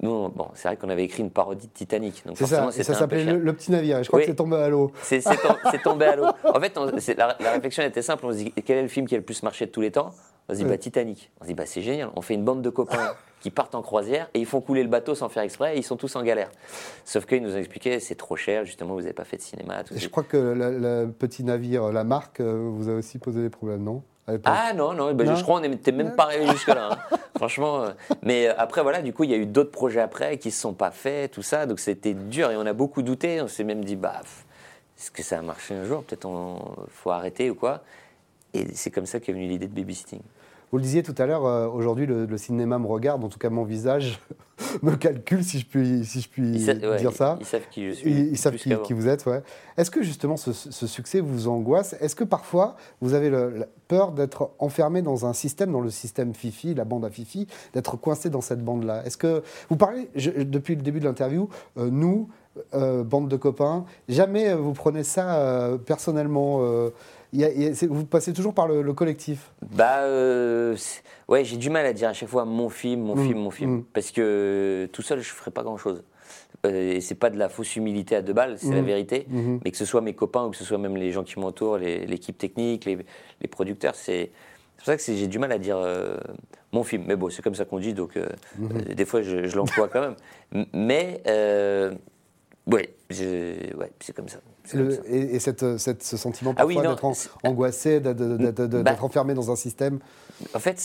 nous, 0.02 0.28
bon, 0.28 0.48
c'est 0.54 0.68
vrai 0.68 0.76
qu'on 0.76 0.88
avait 0.88 1.04
écrit 1.04 1.22
une 1.22 1.30
parodie 1.30 1.66
de 1.66 1.72
Titanic. 1.72 2.24
C'est 2.34 2.46
ça, 2.46 2.70
ça 2.70 2.94
s'appelait 2.94 3.24
le, 3.24 3.52
Petit 3.52 3.70
Navire, 3.70 3.98
et 3.98 4.04
je 4.04 4.08
crois 4.08 4.20
que 4.20 4.26
c'est 4.26 4.34
tombé 4.34 4.56
à 4.56 4.68
l'eau. 4.68 4.92
C'est 5.02 5.22
tombé 5.82 6.06
à 6.06 6.16
l'eau. 6.16 6.26
En 6.44 6.60
fait, 6.60 6.76
la, 7.16 7.36
réflexion 7.52 7.82
était 7.82 8.02
simple, 8.02 8.24
on 8.26 8.32
se 8.32 8.38
dit, 8.38 8.52
quel 8.64 8.78
est 8.78 8.82
le 8.82 8.88
film 8.88 9.06
qui 9.06 9.14
a 9.14 9.18
le 9.18 9.24
plus 9.24 9.42
marché 9.42 9.66
de 9.66 9.70
tous 9.70 9.80
les 9.80 9.90
temps? 9.90 10.12
On 10.48 10.52
se 10.52 10.58
dit, 10.58 10.64
bah, 10.64 10.78
Titanic. 10.78 11.30
On 11.40 11.44
se 11.44 11.48
dit, 11.48 11.54
bah, 11.54 11.66
c'est 11.66 11.82
génial, 11.82 12.10
on 12.16 12.22
fait 12.22 12.34
une 12.34 12.44
bande 12.44 12.62
de 12.62 12.70
copains 12.70 13.14
qui 13.40 13.50
partent 13.50 13.74
en 13.74 13.82
croisière 13.82 14.28
et 14.34 14.40
ils 14.40 14.46
font 14.46 14.60
couler 14.60 14.82
le 14.82 14.88
bateau 14.88 15.14
sans 15.14 15.28
faire 15.28 15.42
exprès 15.42 15.76
et 15.76 15.78
ils 15.78 15.84
sont 15.84 15.96
tous 15.96 16.16
en 16.16 16.22
galère. 16.22 16.50
Sauf 17.04 17.26
qu'ils 17.26 17.42
nous 17.42 17.54
ont 17.54 17.58
expliqué, 17.58 18.00
c'est 18.00 18.14
trop 18.14 18.36
cher, 18.36 18.64
justement, 18.64 18.94
vous 18.94 19.00
n'avez 19.00 19.12
pas 19.12 19.24
fait 19.24 19.36
de 19.36 19.42
cinéma. 19.42 19.82
je 19.94 20.08
crois 20.08 20.24
que 20.24 20.36
le, 20.36 21.10
Petit 21.10 21.44
Navire, 21.44 21.92
la 21.92 22.04
marque, 22.04 22.40
euh, 22.40 22.68
vous 22.70 22.88
a 22.88 22.94
aussi 22.94 23.18
posé 23.18 23.42
des 23.42 23.50
problèmes, 23.50 23.82
non? 23.82 24.02
Ah 24.44 24.72
non, 24.74 24.92
non, 24.92 25.12
ben, 25.14 25.34
je 25.34 25.42
crois 25.42 25.60
qu'on 25.60 25.68
n'était 25.68 25.92
même 25.92 26.14
pas 26.14 26.24
arrivé 26.24 26.46
jusque-là. 26.48 26.90
Hein. 26.92 27.16
Franchement. 27.36 27.84
Euh, 27.84 27.90
mais 28.22 28.48
euh, 28.48 28.54
après, 28.56 28.82
voilà, 28.82 29.02
du 29.02 29.12
coup, 29.12 29.24
il 29.24 29.30
y 29.30 29.34
a 29.34 29.36
eu 29.36 29.46
d'autres 29.46 29.70
projets 29.70 30.00
après 30.00 30.38
qui 30.38 30.48
ne 30.48 30.52
se 30.52 30.60
sont 30.60 30.74
pas 30.74 30.90
faits, 30.90 31.32
tout 31.32 31.42
ça. 31.42 31.66
Donc 31.66 31.80
c'était 31.80 32.14
dur 32.14 32.50
et 32.50 32.56
on 32.56 32.66
a 32.66 32.72
beaucoup 32.72 33.02
douté. 33.02 33.40
On 33.40 33.48
s'est 33.48 33.64
même 33.64 33.84
dit, 33.84 33.96
bah, 33.96 34.20
est-ce 34.98 35.10
que 35.10 35.22
ça 35.22 35.38
a 35.38 35.42
marché 35.42 35.74
un 35.74 35.84
jour? 35.84 36.02
Peut-être 36.04 36.28
il 36.28 36.92
faut 36.92 37.10
arrêter 37.10 37.50
ou 37.50 37.54
quoi? 37.54 37.82
Et 38.52 38.74
c'est 38.74 38.90
comme 38.90 39.06
ça 39.06 39.20
qu'est 39.20 39.32
venue 39.32 39.46
l'idée 39.46 39.68
de 39.68 39.74
babysitting. 39.74 40.20
Vous 40.70 40.78
le 40.78 40.84
disiez 40.84 41.02
tout 41.02 41.14
à 41.18 41.26
l'heure, 41.26 41.46
euh, 41.46 41.68
aujourd'hui, 41.68 42.06
le, 42.06 42.36
cinéma 42.36 42.78
me 42.78 42.86
regarde, 42.86 43.24
en 43.24 43.28
tout 43.28 43.40
cas 43.40 43.50
mon 43.50 43.64
visage 43.64 44.20
me 44.82 44.94
calcule, 44.94 45.42
si 45.42 45.58
je 45.58 45.66
puis, 45.66 46.04
si 46.04 46.20
je 46.20 46.28
puis 46.28 46.52
dire 46.52 47.12
ça. 47.12 47.36
Ils 47.40 47.46
savent 47.46 47.68
qui 47.70 47.88
je 47.88 47.92
suis. 47.92 48.12
Ils, 48.12 48.38
savent 48.38 48.54
qui, 48.54 48.92
vous 48.92 49.08
êtes, 49.08 49.26
ouais. 49.26 49.42
Est-ce 49.76 49.90
que 49.90 50.02
justement 50.02 50.36
ce, 50.36 50.52
succès 50.52 51.20
vous 51.20 51.48
angoisse? 51.48 51.96
Est-ce 52.00 52.14
que 52.14 52.22
parfois 52.22 52.76
vous 53.00 53.14
avez 53.14 53.30
la 53.30 53.66
peur 53.88 54.12
d'être 54.12 54.52
enfermé 54.60 55.02
dans 55.02 55.26
un 55.26 55.32
système, 55.32 55.72
dans 55.72 55.80
le 55.80 55.90
système 55.90 56.34
Fifi, 56.34 56.74
la 56.74 56.84
bande 56.84 57.04
à 57.04 57.10
Fifi, 57.10 57.48
d'être 57.74 57.96
coincé 57.96 58.30
dans 58.30 58.40
cette 58.40 58.64
bande-là? 58.64 59.04
Est-ce 59.04 59.16
que 59.16 59.42
vous 59.70 59.76
parlez, 59.76 60.08
depuis 60.14 60.76
le 60.76 60.82
début 60.82 61.00
de 61.00 61.04
l'interview, 61.06 61.48
euh, 61.78 61.88
nous, 61.90 62.28
euh, 62.74 63.02
bande 63.02 63.28
de 63.28 63.36
copains, 63.36 63.84
jamais 64.08 64.54
vous 64.54 64.72
prenez 64.72 65.02
ça 65.02 65.76
personnellement 65.84 66.60
vous 67.32 68.06
passez 68.06 68.32
toujours 68.32 68.54
par 68.54 68.68
le, 68.68 68.92
collectif 68.92 69.52
Bah, 69.72 70.00
euh, 70.00 70.76
ouais, 71.28 71.44
j'ai 71.44 71.56
du 71.56 71.70
mal 71.70 71.86
à 71.86 71.92
dire 71.92 72.08
à 72.08 72.12
chaque 72.12 72.28
fois 72.28 72.44
mon 72.44 72.68
film, 72.68 73.02
mon 73.02 73.14
mmh, 73.14 73.26
film, 73.26 73.38
mon 73.38 73.50
film. 73.50 73.70
Mmh. 73.70 73.84
Parce 73.92 74.10
que 74.10 74.88
tout 74.92 75.02
seul, 75.02 75.20
je 75.20 75.30
ne 75.30 75.34
ferais 75.34 75.50
pas 75.50 75.62
grand-chose. 75.62 76.02
Euh, 76.66 76.94
et 76.96 77.00
c'est 77.00 77.14
pas 77.14 77.30
de 77.30 77.38
la 77.38 77.48
fausse 77.48 77.76
humilité 77.76 78.16
à 78.16 78.22
deux 78.22 78.32
balles, 78.32 78.56
c'est 78.58 78.74
la 78.74 78.82
mmh. 78.82 78.86
vérité. 78.86 79.26
Mais 79.64 79.70
que 79.70 79.76
ce 79.76 79.84
soit 79.84 80.00
mes 80.00 80.14
copains 80.14 80.46
ou 80.46 80.50
que 80.50 80.56
ce 80.56 80.64
soit 80.64 80.78
même 80.78 80.96
les 80.96 81.12
gens 81.12 81.22
qui 81.22 81.38
m'entourent, 81.38 81.78
l'équipe 81.78 82.36
technique, 82.36 82.84
les, 82.84 83.48
producteurs, 83.48 83.94
c'est. 83.94 84.30
pour 84.76 84.86
ça 84.86 84.96
que 84.96 85.02
j'ai 85.02 85.26
du 85.28 85.38
mal 85.38 85.52
à 85.52 85.58
dire 85.58 85.78
euh, 85.78 86.16
mon 86.72 86.82
film. 86.82 87.04
Mais 87.06 87.16
bon, 87.16 87.30
c'est 87.30 87.42
comme 87.42 87.54
ça 87.54 87.64
qu'on 87.64 87.78
dit, 87.78 87.94
donc 87.94 88.18
des 88.58 89.04
fois 89.04 89.22
je, 89.22 89.46
je 89.46 89.56
l'emploie 89.56 89.88
quand 89.88 90.00
même. 90.00 90.66
Mais 90.72 91.22
ouais, 92.66 92.94
ouais 93.10 93.92
c'est 94.00 94.14
comme 94.14 94.28
ça. 94.28 94.38
Et, 95.06 95.38
cette, 95.38 96.02
ce 96.02 96.16
sentiment 96.16 96.52
ah 96.56 96.64
parfois 96.64 96.82
d'être 96.82 97.12
angoissé, 97.44 98.00
bah 98.00 98.14
d'être 98.14 99.04
enfermé 99.04 99.34
dans 99.34 99.50
un 99.50 99.56
système 99.56 99.98
En 100.54 100.58
fait, 100.58 100.76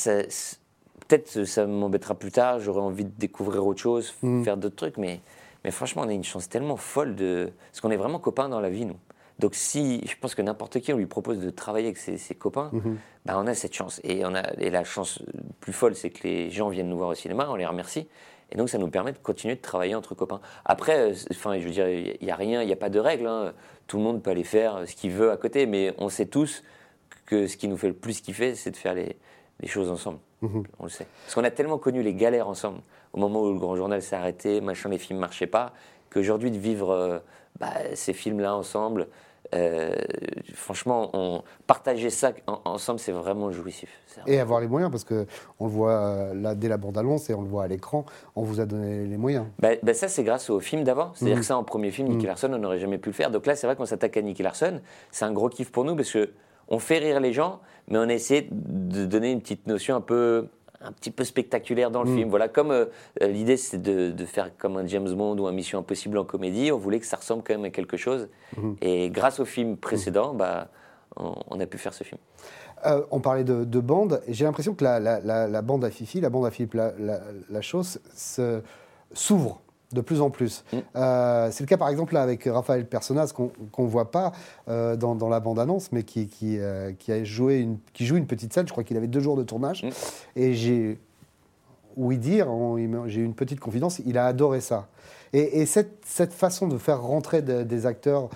peut-être 1.08 1.44
ça 1.46 1.66
m'embêtera 1.66 2.16
plus 2.16 2.32
tard, 2.32 2.60
j'aurais 2.60 2.82
envie 2.82 3.06
de 3.06 3.14
découvrir 3.18 3.66
autre 3.66 3.82
chose, 3.82 4.14
mm. 4.22 4.44
faire 4.44 4.58
d'autres 4.58 4.76
trucs, 4.76 4.98
mais, 4.98 5.22
mais 5.64 5.72
franchement, 5.72 6.04
on 6.06 6.10
a 6.10 6.14
une 6.14 6.24
chance 6.24 6.50
tellement 6.50 6.78
folle 6.78 7.16
de. 7.16 7.52
Parce 7.72 7.82
qu'on 7.82 7.92
est 7.92 7.98
vraiment 7.98 8.20
copains 8.20 8.50
dans 8.50 8.60
la 8.60 8.70
vie, 8.70 8.86
nous. 8.86 8.98
Donc, 9.38 9.54
si 9.54 10.02
je 10.08 10.16
pense 10.20 10.34
que 10.34 10.42
n'importe 10.42 10.80
qui, 10.80 10.94
on 10.94 10.98
lui 10.98 11.08
propose 11.08 11.40
de 11.40 11.50
travailler 11.50 11.88
avec 11.88 11.98
ses, 11.98 12.36
copains, 12.36 12.72
mm-hmm. 12.74 12.96
bah, 13.26 13.34
on 13.38 13.48
a 13.48 13.54
cette 13.54 13.74
chance. 13.74 14.00
Et, 14.04 14.26
on 14.26 14.34
a, 14.34 14.54
et 14.60 14.70
la 14.70 14.86
chance 14.86 15.22
plus 15.60 15.74
folle, 15.74 15.96
c'est 15.96 16.10
que 16.10 16.26
les 16.26 16.50
gens 16.52 16.70
viennent 16.70 16.88
nous 16.88 16.98
voir 16.98 17.10
au 17.10 17.16
cinéma, 17.16 17.48
on 17.50 17.56
les 17.56 17.66
remercie. 17.66 18.08
Et 18.52 18.58
donc, 18.58 18.70
ça 18.70 18.78
nous 18.78 18.90
permet 18.90 19.12
de 19.12 19.18
continuer 19.18 19.56
de 19.56 19.62
travailler 19.62 19.96
entre 19.96 20.16
copains. 20.16 20.40
Après, 20.66 21.12
euh, 21.12 21.16
enfin, 21.32 21.60
je 21.60 21.66
veux 21.66 21.72
dire, 21.72 21.88
il 21.90 22.18
n'y 22.22 22.32
a 22.32 22.36
rien, 22.36 22.62
il 22.62 22.68
n'y 22.68 22.74
a 22.74 22.78
pas 22.78 22.90
de 22.90 23.00
règle. 23.00 23.28
Hein. 23.28 23.54
Tout 23.88 23.98
le 23.98 24.04
monde 24.04 24.22
peut 24.22 24.32
aller 24.32 24.44
faire 24.44 24.84
ce 24.88 24.96
qu'il 24.96 25.12
veut 25.12 25.32
à 25.32 25.38
côté, 25.38 25.66
mais 25.66 25.94
on 25.98 26.10
sait 26.10 26.26
tous 26.26 26.64
que 27.26 27.48
ce 27.48 27.58
qui 27.58 27.68
nous 27.68 27.78
fait 27.78 27.88
le 27.88 27.94
plus 27.94 28.22
kiffer, 28.22 28.56
c'est 28.56 28.72
de 28.72 28.78
faire 28.78 28.94
les, 28.94 29.16
choses 29.66 29.90
ensemble. 29.90 30.20
Mhm. 30.42 30.64
On 30.80 30.84
le 30.84 30.90
sait. 30.90 31.08
Parce 31.24 31.36
qu'on 31.36 31.44
a 31.44 31.52
tellement 31.52 31.80
connu 31.80 32.04
les 32.04 32.14
galères 32.14 32.48
ensemble, 32.48 32.82
au 33.14 33.20
moment 33.20 33.42
où 33.42 33.52
le 33.52 33.60
grand 33.60 33.76
journal 33.76 34.02
s'est 34.02 34.16
arrêté, 34.16 34.62
machin, 34.62 34.90
les 34.90 35.00
films 35.00 35.18
ne 35.18 35.22
marchaient 35.22 35.48
pas, 35.48 35.74
qu'aujourd'hui, 36.12 36.52
de 36.52 36.58
vivre 36.58 36.92
euh, 36.92 37.20
bah, 37.60 37.74
ces 37.96 38.14
films-là 38.14 38.56
ensemble, 38.56 39.08
euh, 39.54 39.94
franchement, 40.54 41.10
on, 41.14 41.44
partager 41.68 42.10
ça 42.10 42.34
ensemble, 42.66 43.00
c'est 43.00 43.12
vraiment 43.12 43.52
jouissif. 43.52 43.90
Et 44.28 44.40
avoir 44.40 44.60
les 44.60 44.68
moyens, 44.68 44.92
parce 44.92 45.04
qu'on 45.04 45.66
le 45.66 45.70
voit 45.70 45.92
euh, 45.92 46.34
là, 46.34 46.56
dès 46.56 46.68
la 46.68 46.78
bande-annonce 46.78 47.30
et 47.30 47.34
on 47.34 47.42
le 47.42 47.48
voit 47.48 47.64
à 47.64 47.68
l'écran, 47.68 48.06
on 48.36 48.44
vous 48.44 48.60
a 48.60 48.66
donné 48.66 49.06
les 49.06 49.18
moyens. 49.18 49.46
Bah, 49.60 49.70
bah 49.84 49.94
ça, 49.94 50.08
c'est 50.08 50.24
grâce 50.24 50.50
au 50.50 50.60
film 50.60 50.84
d'avant. 50.84 51.12
C'est-à-dire 51.14 51.38
mm. 51.38 51.40
que 51.42 51.46
ça, 51.46 51.58
en 51.58 51.64
premier 51.64 51.92
film, 51.92 52.08
Nicky 52.08 52.26
mm. 52.26 52.28
Larson, 52.28 52.52
on 52.54 52.58
n'aurait 52.58 52.80
jamais 52.80 52.98
pu 52.98 53.10
le 53.10 53.14
faire. 53.14 53.32
Donc 53.32 53.46
là, 53.46 53.56
c'est 53.56 53.68
vrai 53.68 53.76
qu'on 53.76 53.86
s'attaque 53.86 54.18
à 54.18 54.22
Nicky 54.22 54.44
Larson. 54.44 54.82
C'est 55.12 55.26
un 55.26 55.32
gros 55.32 55.50
kiff 55.50 55.72
pour 55.72 55.86
nous, 55.86 55.96
parce 55.96 56.12
que 56.12 56.32
on 56.68 56.80
fait 56.80 56.98
rire 56.98 57.20
les 57.20 57.34
gens, 57.34 57.60
mais 57.88 57.98
on 58.00 58.10
a 58.10 58.14
essayé 58.14 58.48
de 58.52 59.06
donner 59.06 59.32
une 59.32 59.42
petite 59.42 59.68
notion 59.68 59.96
un 59.96 60.02
peu 60.02 60.48
un 60.82 60.92
petit 60.92 61.12
peu 61.12 61.24
spectaculaire 61.24 61.92
dans 61.92 62.04
le 62.04 62.12
mm. 62.12 62.16
film. 62.16 62.30
Voilà, 62.30 62.48
comme 62.48 62.72
euh, 62.72 62.86
euh, 63.22 63.28
l'idée 63.28 63.58
c'est 63.58 63.82
de, 63.82 64.26
faire 64.26 64.52
comme 64.58 64.78
un 64.78 64.88
James 64.88 65.10
Bond 65.14 65.38
ou 65.38 65.48
un 65.48 65.52
Mission 65.52 65.80
Impossible 65.80 66.18
en 66.18 66.26
comédie, 66.26 66.72
on 66.72 66.78
voulait 66.78 67.00
que 67.00 67.06
ça 67.06 67.18
ressemble 67.18 67.44
quand 67.44 67.54
même 67.54 67.66
à 67.66 67.70
quelque 67.70 67.98
chose. 67.98 68.30
Mm. 68.58 68.74
Et 68.82 69.10
grâce 69.10 69.40
au 69.40 69.46
film 69.46 69.78
précédent, 69.78 70.34
bah, 70.34 70.70
on, 71.16 71.60
a 71.60 71.66
pu 71.66 71.78
faire 71.78 71.94
ce 71.94 72.04
film. 72.04 72.20
Euh, 72.86 73.04
on 73.12 73.20
parlait 73.20 73.44
de, 73.44 73.80
bande, 73.80 74.22
j'ai 74.28 74.46
l'impression 74.46 74.74
que 74.74 74.84
la, 74.84 75.62
bande 75.62 75.86
à 75.86 75.90
Fifi, 75.90 76.22
la 76.22 76.30
bande 76.30 76.46
à 76.46 76.52
Philippe 76.52 76.74
la, 76.74 76.94
la, 77.50 77.62
chose, 77.62 78.00
s'ouvre 79.14 79.62
de 79.92 80.02
plus 80.02 80.22
en 80.22 80.30
plus. 80.30 80.64
Mm. 80.72 80.78
Euh, 80.96 81.50
c'est 81.52 81.64
le 81.64 81.68
cas 81.68 81.78
par 81.78 81.90
exemple 81.90 82.14
là, 82.14 82.22
avec 82.22 82.44
Raphaël 82.46 82.86
Personnaz 82.86 83.34
qu'on 83.34 83.52
ne 83.78 83.88
voit 83.88 84.12
pas 84.12 84.32
euh, 84.68 84.96
dans, 84.96 85.30
la 85.30 85.40
bande-annonce, 85.40 85.92
mais 85.92 86.04
qui, 86.04 86.28
qui, 86.28 86.60
euh, 86.60 86.92
qui, 86.98 87.12
a 87.12 87.24
joué 87.24 87.60
une, 87.60 87.78
qui 87.94 88.06
joue 88.06 88.18
une 88.18 88.28
petite 88.28 88.54
scène. 88.54 88.68
Je 88.68 88.72
crois 88.72 88.84
qu'il 88.84 88.98
avait 88.98 89.08
deux 89.08 89.20
jours 89.20 89.38
de 89.38 89.44
tournage. 89.44 89.84
Mm. 89.84 89.90
Et 90.36 90.54
j'ai, 90.54 91.00
oui 91.98 92.18
dire, 92.18 92.48
j'ai 93.08 93.22
eu 93.22 93.26
une 93.26 93.36
petite 93.36 93.60
confidence, 93.60 94.00
il 94.06 94.18
a 94.18 94.26
adoré 94.26 94.62
ça. 94.62 94.88
Et, 95.34 95.66
cette, 95.66 95.98
cette, 96.06 96.32
façon 96.32 96.68
de 96.68 96.78
faire 96.78 97.02
rentrer 97.02 97.42
des 97.42 97.86
acteurs 97.86 98.30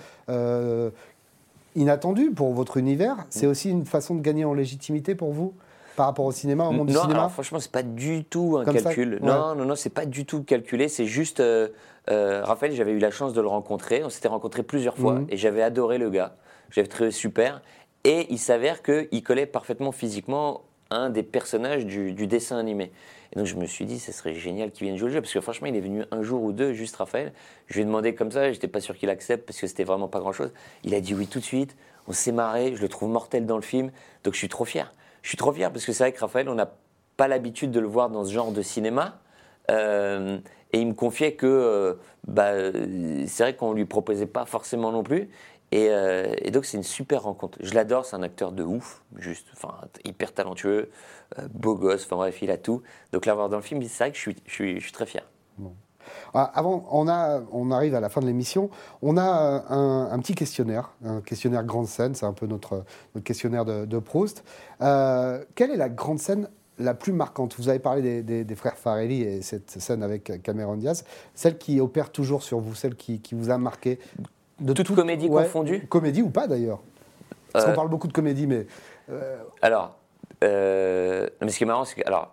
inattendus 1.74 2.30
pour 2.30 2.52
votre 2.52 2.76
univers, 2.76 3.26
c'est 3.30 3.46
mm. 3.46 3.50
aussi 3.50 3.70
une 3.70 3.86
façon 3.86 4.14
de 4.14 4.20
gagner 4.20 4.44
en 4.44 4.54
légitimité 4.54 5.14
pour 5.14 5.32
vous? 5.32 5.54
Par 6.00 6.06
rapport 6.06 6.24
au 6.24 6.32
cinéma, 6.32 6.64
au 6.64 6.72
monde 6.72 6.86
du 6.86 6.94
cinéma 6.94 7.12
alors, 7.12 7.30
Franchement, 7.30 7.60
c'est 7.60 7.70
pas 7.70 7.82
du 7.82 8.24
tout 8.24 8.56
un 8.56 8.64
calcul. 8.64 9.18
Non, 9.20 9.54
non, 9.54 9.66
non, 9.66 9.74
c'est 9.76 9.90
pas 9.90 10.06
du 10.06 10.24
tout 10.24 10.42
calculé. 10.42 10.88
C'est 10.88 11.04
juste. 11.04 11.40
Euh, 11.40 11.68
euh, 12.10 12.42
Raphaël, 12.42 12.72
j'avais 12.72 12.92
eu 12.92 12.98
la 12.98 13.10
chance 13.10 13.34
de 13.34 13.40
le 13.42 13.48
rencontrer. 13.48 14.02
On 14.02 14.08
s'était 14.08 14.28
rencontrés 14.28 14.62
plusieurs 14.62 14.96
fois 14.96 15.16
mhm. 15.16 15.26
et 15.28 15.36
j'avais 15.36 15.60
adoré 15.60 15.98
le 15.98 16.08
gars. 16.08 16.36
J'avais 16.70 16.88
trouvé 16.88 17.10
super. 17.10 17.60
Et 18.04 18.28
il 18.30 18.38
s'avère 18.38 18.82
qu'il 18.82 19.22
collait 19.22 19.44
parfaitement 19.44 19.92
physiquement 19.92 20.62
un 20.90 21.10
des 21.10 21.22
personnages 21.22 21.84
du, 21.84 22.26
dessin 22.26 22.56
animé. 22.56 22.92
Et 23.34 23.38
donc 23.38 23.44
je 23.44 23.56
me 23.56 23.66
suis 23.66 23.84
dit, 23.84 23.98
ce 23.98 24.10
serait 24.10 24.34
génial 24.34 24.70
qu'il 24.70 24.86
vienne 24.86 24.96
jouer 24.96 25.08
le 25.08 25.14
jeu, 25.16 25.20
parce 25.20 25.34
que 25.34 25.40
franchement, 25.42 25.66
il 25.66 25.76
est 25.76 25.82
venu 25.82 26.04
un 26.12 26.22
jour 26.22 26.42
ou 26.42 26.52
deux, 26.52 26.72
juste 26.72 26.96
Raphaël. 26.96 27.34
Je 27.66 27.74
lui 27.74 27.82
ai 27.82 27.84
demandé 27.84 28.14
comme 28.14 28.30
ça, 28.30 28.50
j'étais 28.50 28.68
pas 28.68 28.80
sûr 28.80 28.96
qu'il 28.96 29.10
accepte, 29.10 29.44
parce 29.44 29.60
que 29.60 29.66
c'était 29.66 29.84
vraiment 29.84 30.08
pas 30.08 30.18
grand-chose. 30.18 30.50
Il 30.82 30.94
a 30.94 31.00
dit 31.02 31.14
oui 31.14 31.26
tout 31.26 31.40
de 31.40 31.44
suite, 31.44 31.76
on 32.08 32.12
s'est 32.12 32.32
marré, 32.32 32.74
je 32.74 32.80
le 32.80 32.88
trouve 32.88 33.10
mortel 33.10 33.44
dans 33.44 33.56
le 33.56 33.62
film, 33.62 33.90
donc 34.24 34.32
je 34.32 34.38
suis 34.38 34.48
trop 34.48 34.64
fier 34.64 34.92
je 35.22 35.28
suis 35.28 35.36
trop 35.36 35.52
fier 35.52 35.72
parce 35.72 35.84
que 35.84 35.92
c'est 35.92 36.04
vrai 36.04 36.12
que 36.12 36.20
Raphaël, 36.20 36.48
on 36.48 36.54
n'a 36.54 36.70
pas 37.16 37.28
l'habitude 37.28 37.70
de 37.70 37.80
le 37.80 37.86
voir 37.86 38.08
dans 38.10 38.24
ce 38.24 38.32
genre 38.32 38.52
de 38.52 38.62
cinéma. 38.62 39.20
Euh, 39.70 40.38
et 40.72 40.80
il 40.80 40.86
me 40.86 40.94
confiait 40.94 41.34
que 41.34 41.46
euh, 41.46 41.94
bah, 42.26 42.52
c'est 43.26 43.42
vrai 43.42 43.56
qu'on 43.56 43.72
lui 43.72 43.84
proposait 43.84 44.26
pas 44.26 44.44
forcément 44.44 44.92
non 44.92 45.02
plus. 45.02 45.28
Euh, 45.74 46.34
et, 46.38 46.50
donc 46.50 46.64
c'est 46.64 46.76
une 46.76 46.82
super 46.82 47.22
rencontre. 47.22 47.58
Je 47.60 47.74
l'adore, 47.74 48.04
c'est 48.04 48.16
un 48.16 48.22
acteur 48.22 48.52
de 48.52 48.64
ouf, 48.64 49.02
juste, 49.16 49.46
hyper 50.04 50.32
talentueux, 50.32 50.90
beau 51.52 51.76
gosse, 51.76 52.04
enfin 52.06 52.16
bref, 52.16 52.40
il 52.42 52.50
a 52.50 52.56
tout. 52.56 52.82
Donc 53.12 53.26
l'avoir 53.26 53.48
dans 53.48 53.56
le 53.56 53.62
film, 53.62 53.82
c'est 53.82 54.04
vrai 54.04 54.12
que 54.12 54.18
je 54.18 54.30
suis, 54.48 54.92
très 54.92 55.06
fier. 55.06 55.24
Ah, 56.34 56.50
avant, 56.54 56.84
on, 56.90 57.08
a, 57.08 57.40
on 57.52 57.70
arrive 57.70 57.94
à 57.94 58.00
la 58.00 58.08
fin 58.08 58.20
de 58.20 58.26
l'émission. 58.26 58.70
On 59.02 59.16
a 59.16 59.64
un, 59.70 60.18
petit 60.20 60.34
questionnaire, 60.34 60.90
un 61.04 61.20
questionnaire 61.20 61.64
grande 61.64 61.86
scène. 61.86 62.14
C'est 62.14 62.26
un 62.26 62.32
peu 62.32 62.46
notre, 62.46 62.84
notre 63.14 63.24
questionnaire 63.24 63.64
de, 63.64 63.98
Proust. 63.98 64.44
Euh, 64.80 65.44
quelle 65.54 65.70
est 65.70 65.76
la 65.76 65.88
grande 65.88 66.18
scène 66.18 66.48
la 66.78 66.94
plus 66.94 67.12
marquante? 67.12 67.54
Vous 67.58 67.68
avez 67.68 67.78
parlé 67.78 68.22
des, 68.22 68.54
frères 68.54 68.76
Farelli 68.76 69.22
et 69.22 69.42
cette 69.42 69.70
scène 69.70 70.02
avec 70.02 70.42
Cameron 70.42 70.76
Diaz. 70.76 71.04
Celle 71.34 71.58
qui 71.58 71.80
opère 71.80 72.10
toujours 72.10 72.42
sur 72.42 72.60
vous, 72.60 72.74
celle 72.74 72.94
qui, 72.94 73.20
vous 73.32 73.50
a 73.50 73.58
marqué? 73.58 73.98
De 74.60 74.72
toute, 74.72 74.94
comédie 74.94 75.28
confondue? 75.28 75.86
Comédie 75.88 76.22
ou 76.22 76.30
pas 76.30 76.46
d'ailleurs? 76.46 76.80
Parce 77.52 77.64
qu'on 77.64 77.72
euh, 77.72 77.74
parle 77.74 77.88
beaucoup 77.88 78.08
de 78.08 78.12
comédie, 78.12 78.46
mais. 78.46 78.66
Euh, 79.10 79.38
Alors, 79.62 79.96
euh, 80.42 81.28
mais 81.42 81.50
ce 81.50 81.58
qui 81.58 81.64
est 81.64 81.66
marrant, 81.66 81.84
c'est 81.84 82.00
que, 82.00 82.06
alors, 82.06 82.32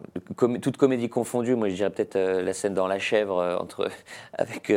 toute 0.61 0.77
comédie 0.77 1.09
confondue, 1.09 1.55
moi 1.55 1.69
je 1.69 1.75
dirais 1.75 1.89
peut-être 1.89 2.15
euh, 2.15 2.41
la 2.41 2.53
scène 2.53 2.73
dans 2.73 2.87
La 2.87 2.99
Chèvre 2.99 3.39
euh, 3.39 3.57
entre, 3.57 3.89
avec 4.33 4.71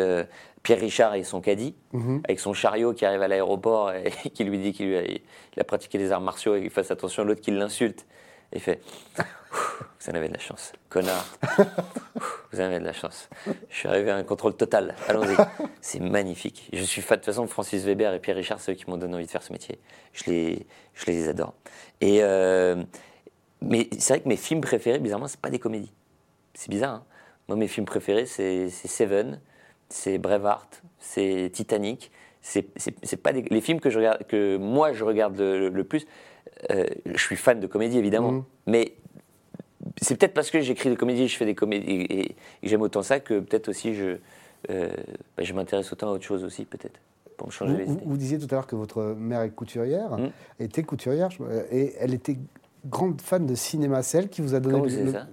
Pierre 0.63 0.81
Richard 0.81 1.15
et 1.15 1.23
son 1.23 1.41
caddie, 1.41 1.77
mhm. 1.93 2.23
avec 2.25 2.41
son 2.41 2.53
chariot 2.53 2.93
qui 2.93 3.05
arrive 3.05 3.23
à 3.23 3.29
l'aéroport 3.29 3.93
et 4.25 4.31
qui 4.31 4.45
lui 4.45 4.59
dit 4.59 4.73
qu'il 4.73 5.21
a, 5.59 5.65
pratiqué 5.65 5.99
des 5.99 6.11
arts 6.13 6.21
martiaux 6.21 6.57
et 6.57 6.63
qu'il 6.63 6.71
fasse 6.71 6.91
attention 6.91 7.23
à 7.23 7.27
l'autre 7.27 7.41
qui 7.41 7.53
l'insulte. 7.53 8.07
Et 8.53 8.57
il 8.57 8.61
fait 8.61 8.81
Vous 10.01 10.11
en 10.11 10.15
avez 10.15 10.29
de 10.29 10.33
la 10.33 10.41
chance, 10.41 10.73
connard. 10.89 11.27
vous 12.53 12.61
en 12.61 12.65
avez 12.65 12.79
de 12.79 12.85
la 12.85 12.93
chance. 12.93 13.29
Je 13.69 13.77
suis 13.77 13.89
arrivé 13.89 14.11
à 14.11 14.17
un 14.17 14.23
contrôle 14.23 14.57
total. 14.57 14.95
Allons-y. 15.09 15.37
C'est 15.81 16.01
magnifique. 16.01 16.71
Je 16.73 16.83
suis 16.85 17.03
fan. 17.03 17.17
De 17.17 17.25
toute 17.25 17.35
façon, 17.35 17.47
Francis 17.49 17.85
Weber 17.85 18.15
et 18.15 18.21
Pierre 18.21 18.37
Richard, 18.37 18.61
c'est 18.61 18.73
eux 18.73 18.75
qui 18.77 18.89
m'ont 18.89 18.97
donné 18.97 19.17
envie 19.17 19.27
de 19.27 19.31
faire 19.31 19.43
ce 19.43 19.53
métier. 19.53 19.79
Je 20.13 20.31
les, 20.31 20.67
je 20.95 21.07
les 21.07 21.29
adore. 21.29 21.55
Et. 22.01 22.23
Mais 23.63 23.89
c'est 23.99 24.15
vrai 24.15 24.21
que 24.23 24.29
mes 24.29 24.37
films 24.37 24.61
préférés, 24.61 24.99
bizarrement, 24.99 25.29
c'est 25.29 25.41
pas 25.41 25.51
des 25.51 25.59
comédies. 25.59 25.93
C'est 26.55 26.71
bizarre. 26.71 26.95
Hein 26.95 27.05
moi, 27.51 27.57
mes 27.57 27.67
films 27.67 27.85
préférés, 27.87 28.27
c'est 28.27 28.69
Seven, 28.69 29.41
c'est 29.89 30.19
Braveheart, 30.19 30.83
c'est 31.01 31.51
Titanic. 31.53 32.13
C'est 32.41 32.63
pas 33.23 33.33
des, 33.33 33.43
les 33.43 33.61
films 33.61 33.81
que 33.81 33.91
je 33.91 33.99
regarde, 33.99 34.25
que 34.29 34.57
moi 34.57 34.93
je 34.93 35.03
regarde 35.03 35.39
le, 35.39 35.83
plus. 35.83 36.07
Euh, 36.71 36.87
je 37.05 37.19
suis 37.19 37.37
fan 37.37 37.59
de 37.59 37.67
comédie 37.67 37.99
évidemment, 37.99 38.33
mmh. 38.33 38.45
mais 38.67 38.95
c'est 40.01 40.17
peut-être 40.17 40.33
parce 40.33 40.51
que 40.51 40.61
j'écris 40.61 40.91
des 40.91 40.97
comédies, 40.97 41.27
je 41.27 41.37
fais 41.37 41.45
des 41.45 41.57
comédies 41.57 42.07
et, 42.09 42.37
j'aime 42.63 42.83
autant 42.83 43.03
ça 43.03 43.19
que 43.19 43.41
peut-être 43.41 43.69
aussi 43.69 43.95
je, 43.95 44.17
euh, 44.71 44.91
bah, 45.37 45.43
je 45.43 45.53
m'intéresse 45.53 45.93
autant 45.93 46.09
à 46.09 46.13
autre 46.13 46.25
chose 46.25 46.45
aussi 46.45 46.65
peut-être. 46.65 47.01
Pour 47.37 47.49
me 47.49 47.53
changer 47.53 47.85
vous, 47.85 48.01
vous, 48.05 48.17
disiez 48.17 48.39
tout 48.39 48.47
à 48.51 48.55
l'heure 48.55 48.67
que 48.67 48.77
votre 48.77 49.03
mère 49.03 49.43
est 49.43 49.51
couturière, 49.51 50.17
mmh. 50.17 50.31
était 50.61 50.83
couturière, 50.83 51.31
et 51.73 51.95
elle 51.99 52.15
était 52.15 52.39
grande 52.85 53.21
fan 53.21 53.47
de 53.47 53.55
cinéma, 53.55 54.03
celle 54.03 54.29
qui 54.29 54.41
vous 54.41 54.55
a 54.55 54.61
donné 54.61 54.81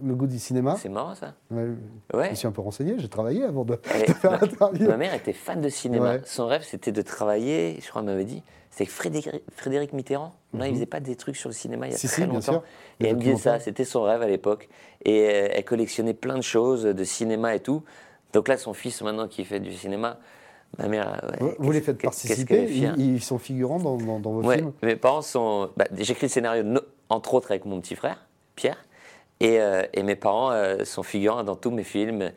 le, 0.01 0.15
goût 0.15 0.27
du 0.27 0.39
cinéma. 0.39 0.75
C'est 0.77 0.89
marrant 0.89 1.15
ça. 1.15 1.36
Ouais, 1.51 2.29
Je 2.31 2.36
suis 2.36 2.47
un 2.47 2.51
peu 2.51 2.62
renseigné, 2.62 2.95
j'ai 2.97 3.07
travaillé 3.07 3.43
avant 3.43 3.63
de, 3.63 3.79
faire 3.83 4.31
l'interview. 4.31 4.88
Ma 4.88 4.97
mère 4.97 5.13
était 5.13 5.33
fan 5.33 5.62
de 5.62 5.69
cinéma. 5.69 6.17
Son 6.25 6.47
rêve 6.47 6.63
c'était 6.63 6.91
de 6.91 7.01
travailler, 7.01 7.79
je 7.81 7.89
crois 7.89 8.01
qu'elle 8.01 8.12
m'avait 8.12 8.25
dit, 8.25 8.43
c'est 8.69 8.86
Frédéric, 8.86 9.29
Frédéric 9.55 9.93
Mitterrand. 9.93 10.33
Non, 10.53 10.65
il 10.65 10.69
mhm. 10.69 10.75
faisait 10.75 10.86
pas 10.86 10.99
des 10.99 11.15
trucs 11.15 11.36
sur 11.36 11.49
le 11.49 11.55
cinéma 11.55 11.88
il 11.88 11.93
y 11.93 11.95
a 11.95 11.97
très 11.97 12.25
longtemps. 12.25 12.63
Et 12.99 13.07
elle 13.07 13.15
me 13.15 13.21
disait 13.21 13.38
ça, 13.38 13.60
c'était 13.60 13.86
son 13.86 14.03
rêve 14.03 14.21
à 14.21 14.27
l'époque. 14.27 14.69
Et 15.03 15.21
elle 15.21 15.65
collectionnait 15.65 16.13
plein 16.13 16.36
de 16.36 16.41
choses, 16.41 16.83
de 16.83 17.03
cinéma 17.03 17.55
et 17.55 17.60
tout. 17.60 17.83
Donc 18.33 18.47
là, 18.47 18.57
son 18.57 18.73
fils 18.73 19.01
maintenant 19.01 19.27
qui 19.27 19.45
fait 19.45 19.60
du 19.60 19.73
cinéma, 19.73 20.19
Ma 20.77 20.88
mère, 20.88 21.21
vous 21.60 21.71
les 21.71 21.81
faites 21.81 21.99
participer? 22.01 22.67
ils, 22.97 23.21
sont 23.21 23.39
figurants 23.39 23.79
dans, 23.79 24.19
dans, 24.19 24.31
vos 24.31 24.51
films? 24.51 24.73
Mes 24.83 24.95
parents 24.95 25.21
sont. 25.21 25.69
Bah, 25.75 25.86
J'écris 25.97 26.27
le 26.27 26.31
scénario 26.31 26.63
entre 27.10 27.34
autres 27.34 27.52
avec 27.52 27.65
mon 27.65 27.80
petit 27.80 27.96
frère, 27.96 28.28
Pierre. 28.56 28.86
Et, 29.39 29.60
euh, 29.60 29.84
mes 30.04 30.15
parents 30.15 30.52
euh, 30.52 30.84
sont 30.84 31.04
figurants 31.04 31.43
dans 31.43 31.56
tous 31.56 31.72
mes 31.72 31.84
films. 31.84 32.32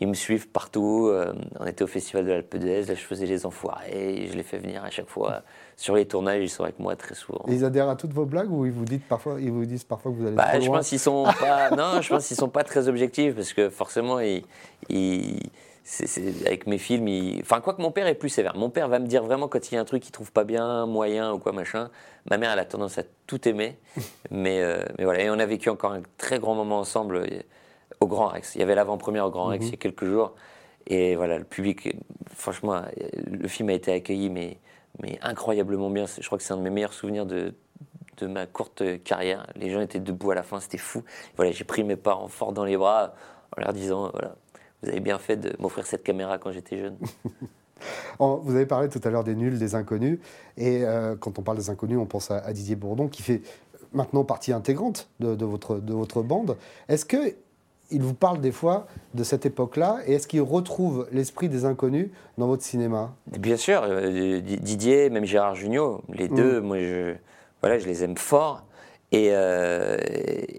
Ils 0.00 0.08
me 0.08 0.14
suivent 0.14 0.48
partout. 0.48 1.08
Euh, 1.08 1.34
on 1.60 1.66
était 1.66 1.84
au 1.84 1.86
Festival 1.86 2.24
de 2.24 2.30
l'Alpe 2.30 2.56
d'Huez, 2.56 2.84
je 2.84 2.94
faisais 2.94 3.26
les 3.26 3.44
enfoirés, 3.44 4.26
je 4.30 4.36
les 4.36 4.42
fais 4.42 4.58
venir 4.58 4.82
à 4.84 4.90
chaque 4.90 5.08
fois. 5.08 5.42
Sur 5.76 5.96
les 5.96 6.06
tournages, 6.06 6.42
ils 6.42 6.48
sont 6.48 6.64
avec 6.64 6.78
moi 6.78 6.96
très 6.96 7.14
souvent. 7.14 7.44
ils 7.48 7.64
adhèrent 7.64 7.90
à 7.90 7.96
toutes 7.96 8.12
vos 8.12 8.24
blagues 8.24 8.50
ou 8.50 8.64
ils 8.64 8.72
vous, 8.72 8.84
disent 8.84 9.00
parfois, 9.06 9.36
ils 9.38 9.50
vous 9.50 9.66
disent 9.66 9.84
parfois 9.84 10.12
que 10.12 10.16
vous 10.16 10.26
allez 10.26 10.36
bah, 10.36 10.48
trop 10.52 10.60
je 10.60 10.70
Pense 10.70 10.88
qu'ils 10.88 10.98
sont 10.98 11.24
pas, 11.38 11.70
non, 11.70 12.00
je 12.00 12.08
pense 12.08 12.26
qu'ils 12.26 12.36
sont 12.36 12.48
pas 12.48 12.64
très 12.64 12.88
objectifs 12.88 13.34
parce 13.34 13.52
que 13.52 13.68
forcément, 13.68 14.18
ils, 14.20 14.44
ils 14.88 15.40
c'est, 15.84 16.46
avec 16.46 16.66
mes 16.66 16.78
films, 16.78 17.08
enfin, 17.40 17.60
quoi 17.60 17.74
que 17.74 17.82
mon 17.82 17.90
père 17.90 18.06
est 18.06 18.14
plus 18.14 18.28
sévère. 18.28 18.56
Mon 18.56 18.70
père 18.70 18.88
va 18.88 18.98
me 18.98 19.06
dire 19.06 19.24
vraiment 19.24 19.48
quand 19.48 19.70
il 19.70 19.74
y 19.74 19.78
a 19.78 19.80
un 19.80 19.84
truc 19.84 20.02
qu'il 20.02 20.12
trouve 20.12 20.32
pas 20.32 20.44
bien, 20.44 20.86
moyen 20.86 21.32
ou 21.32 21.38
quoi, 21.38 21.52
machin. 21.52 21.90
Ma 22.30 22.38
mère, 22.38 22.52
elle 22.52 22.58
a 22.58 22.64
tendance 22.64 22.98
à 22.98 23.02
tout 23.26 23.48
aimer. 23.48 23.76
mais, 24.30 24.60
euh, 24.62 24.84
mais 24.98 25.04
voilà, 25.04 25.22
et 25.22 25.30
on 25.30 25.38
a 25.38 25.46
vécu 25.46 25.70
encore 25.70 25.92
un 25.92 26.02
très 26.18 26.38
grand 26.38 26.54
moment 26.54 26.78
ensemble 26.78 27.16
euh, 27.16 27.42
au 28.00 28.06
Grand 28.06 28.28
Rex. 28.28 28.54
Il 28.54 28.60
y 28.60 28.62
avait 28.62 28.74
l'avant-première 28.74 29.26
au 29.26 29.30
Grand 29.30 29.46
Rex 29.46 29.64
mhm. 29.64 29.68
il 29.68 29.72
y 29.72 29.74
a 29.74 29.78
quelques 29.78 30.04
jours. 30.04 30.34
Et 30.86 31.16
voilà, 31.16 31.38
le 31.38 31.44
public, 31.44 31.96
franchement, 32.34 32.82
le 33.26 33.48
film 33.48 33.68
a 33.70 33.72
été 33.72 33.92
accueilli, 33.92 34.30
mais, 34.30 34.58
mais 35.00 35.18
incroyablement 35.22 35.90
bien. 35.90 36.06
Je 36.06 36.26
crois 36.26 36.38
que 36.38 36.44
c'est 36.44 36.52
un 36.52 36.56
de 36.56 36.62
mes 36.62 36.70
meilleurs 36.70 36.92
souvenirs 36.92 37.26
de, 37.26 37.54
de 38.18 38.26
ma 38.26 38.46
courte 38.46 38.82
carrière. 39.02 39.46
Les 39.56 39.70
gens 39.70 39.80
étaient 39.80 40.00
debout 40.00 40.30
à 40.30 40.34
la 40.34 40.42
fin, 40.42 40.60
c'était 40.60 40.78
fou. 40.78 41.04
Voilà, 41.36 41.52
j'ai 41.52 41.64
pris 41.64 41.84
mes 41.84 41.96
parents 41.96 42.28
fort 42.28 42.52
dans 42.52 42.64
les 42.64 42.76
bras 42.76 43.14
en 43.56 43.60
leur 43.60 43.72
disant, 43.72 44.10
voilà, 44.12 44.34
vous 44.82 44.88
avez 44.88 45.00
bien 45.00 45.18
fait 45.18 45.36
de 45.36 45.54
m'offrir 45.58 45.86
cette 45.86 46.02
caméra 46.02 46.38
quand 46.38 46.52
j'étais 46.52 46.78
jeune. 46.78 46.96
Vous 48.18 48.54
avez 48.54 48.66
parlé 48.66 48.88
tout 48.88 49.00
à 49.02 49.10
l'heure 49.10 49.24
des 49.24 49.34
nuls, 49.34 49.58
des 49.58 49.74
inconnus. 49.74 50.20
Et 50.56 50.84
euh, 50.84 51.16
quand 51.16 51.40
on 51.40 51.42
parle 51.42 51.58
des 51.58 51.70
inconnus, 51.70 51.98
on 51.98 52.06
pense 52.06 52.30
à, 52.30 52.52
Didier 52.52 52.76
Bourdon, 52.76 53.08
qui 53.08 53.22
fait 53.22 53.42
maintenant 53.92 54.22
partie 54.24 54.52
intégrante 54.52 55.08
de, 55.18 55.44
votre, 55.44 55.78
de 55.78 55.92
votre 55.92 56.22
bande. 56.22 56.56
Est-ce 56.88 57.04
que 57.04 57.34
il 57.90 58.00
vous 58.00 58.14
parle 58.14 58.40
des 58.40 58.52
fois 58.52 58.86
de 59.12 59.22
cette 59.22 59.44
époque-là 59.44 59.98
et 60.06 60.14
est-ce 60.14 60.26
qu'il 60.26 60.40
retrouve 60.40 61.06
l'esprit 61.12 61.50
des 61.50 61.66
inconnus 61.66 62.08
dans 62.38 62.46
votre 62.46 62.62
cinéma? 62.62 63.14
Bien 63.26 63.58
sûr, 63.58 63.82
euh, 63.84 64.40
Didier, 64.40 65.10
même 65.10 65.26
Gérard 65.26 65.54
Jugnot, 65.54 66.00
les 66.08 66.30
mm. 66.30 66.34
deux, 66.34 66.60
moi 66.62 66.78
je, 66.78 67.14
voilà, 67.60 67.78
je 67.78 67.86
les 67.86 68.02
aime 68.02 68.16
fort. 68.16 68.64
Euh, 69.14 69.98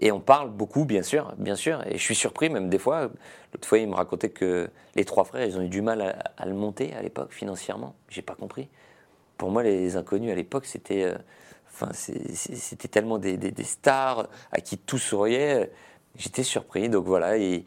et, 0.00 0.12
on 0.12 0.20
parle 0.20 0.50
beaucoup, 0.50 0.84
bien 0.84 1.02
sûr, 1.02 1.32
bien 1.38 1.56
sûr. 1.56 1.84
Et 1.86 1.98
je 1.98 2.02
suis 2.02 2.14
surpris, 2.14 2.48
même 2.48 2.68
des 2.68 2.78
fois. 2.78 3.10
L'autre 3.52 3.66
fois, 3.66 3.78
il 3.78 3.88
me 3.88 3.94
racontait 3.94 4.30
que 4.30 4.68
les 4.94 5.04
trois 5.04 5.24
frères, 5.24 5.44
ils 5.44 5.56
ont 5.58 5.62
eu 5.62 5.68
du 5.68 5.82
mal 5.82 6.16
à, 6.36 6.46
le 6.46 6.54
monter 6.54 6.94
à 6.94 7.02
l'époque, 7.02 7.32
financièrement. 7.32 7.94
J'ai 8.08 8.22
pas 8.22 8.34
compris. 8.34 8.68
Pour 9.38 9.50
moi, 9.50 9.62
les 9.62 9.96
inconnus 9.96 10.30
à 10.30 10.34
l'époque, 10.34 10.66
c'était. 10.66 11.04
Euh, 11.04 11.14
tellement 12.92 13.18
des, 13.18 13.52
stars 13.64 14.28
à 14.52 14.60
qui 14.60 14.78
tout 14.78 14.98
souriait. 14.98 15.72
J'étais 16.16 16.44
surpris. 16.44 16.88
Donc 16.88 17.06
voilà. 17.06 17.36
Et, 17.36 17.64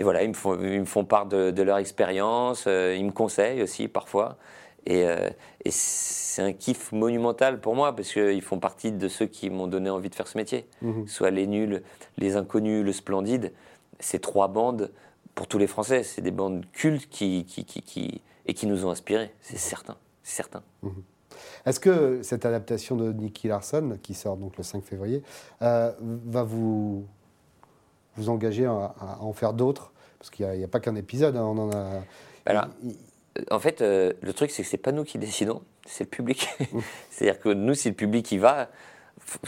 voilà, 0.00 0.22
ils 0.22 0.28
me 0.28 0.34
font, 0.34 0.58
ils 0.58 0.80
me 0.80 0.86
font 0.86 1.04
part 1.04 1.26
de, 1.26 1.62
leur 1.62 1.76
expérience. 1.76 2.64
Euh, 2.66 2.96
ils 2.96 3.04
me 3.04 3.12
conseillent 3.12 3.62
aussi 3.62 3.88
parfois. 3.88 4.38
Et, 4.86 5.04
euh, 5.04 5.30
c'est 5.68 6.42
un 6.42 6.52
kiff 6.52 6.92
monumental 6.92 7.60
pour 7.60 7.74
moi 7.74 7.94
parce 7.94 8.12
qu'ils 8.12 8.42
font 8.42 8.58
partie 8.58 8.92
de 8.92 9.08
ceux 9.08 9.26
qui 9.26 9.50
m'ont 9.50 9.66
donné 9.66 9.90
envie 9.90 10.08
de 10.08 10.14
faire 10.14 10.28
ce 10.28 10.38
métier. 10.38 10.66
Mhm. 10.82 11.06
Soit 11.06 11.30
les 11.30 11.46
nuls, 11.46 11.82
les 12.16 12.36
inconnus, 12.36 12.84
le 12.84 12.92
splendide. 12.92 13.52
Ces 13.98 14.18
trois 14.20 14.48
bandes, 14.48 14.90
pour 15.34 15.46
tous 15.46 15.58
les 15.58 15.66
Français, 15.66 16.02
c'est 16.02 16.22
des 16.22 16.30
bandes 16.30 16.64
cultes 16.72 17.08
qui, 17.10 17.44
qui, 17.44 17.64
qui, 17.64 18.22
et 18.46 18.54
qui 18.54 18.66
nous 18.66 18.86
ont 18.86 18.90
inspirés, 18.90 19.32
c'est 19.40 19.58
certain. 19.58 19.96
certain. 20.22 20.62
Mhm. 20.82 21.02
Est-ce 21.66 21.80
que 21.80 22.22
cette 22.22 22.44
adaptation 22.44 22.96
de 22.96 23.12
Nicky 23.12 23.48
Larson, 23.48 23.98
qui 24.02 24.14
sort 24.14 24.36
donc 24.36 24.56
le 24.56 24.62
5 24.64 24.82
février, 24.82 25.22
euh, 25.62 25.92
va 26.00 26.42
vous, 26.42 27.06
vous 28.16 28.28
engager 28.28 28.66
à, 28.66 28.94
en 29.20 29.32
faire 29.32 29.52
d'autres? 29.52 29.92
Parce 30.18 30.30
qu'il 30.30 30.48
n'y 30.48 30.64
a, 30.64 30.68
pas 30.68 30.80
qu'un 30.80 30.96
épisode, 30.96 31.36
hein, 31.36 31.44
on 31.44 31.58
en 31.58 31.70
a. 31.72 32.02
Alors, 32.44 32.66
en 33.50 33.58
fait, 33.58 33.80
euh, 33.80 34.12
le 34.22 34.32
truc, 34.32 34.50
c'est 34.50 34.62
que 34.62 34.68
c'est 34.68 34.76
pas 34.76 34.92
nous 34.92 35.04
qui 35.04 35.18
décidons, 35.18 35.62
c'est 35.86 36.04
le 36.04 36.10
public. 36.10 36.48
C'est-à-dire 37.10 37.40
que 37.40 37.48
nous, 37.50 37.74
si 37.74 37.88
le 37.88 37.94
public 37.94 38.30
y 38.32 38.38
va, 38.38 38.68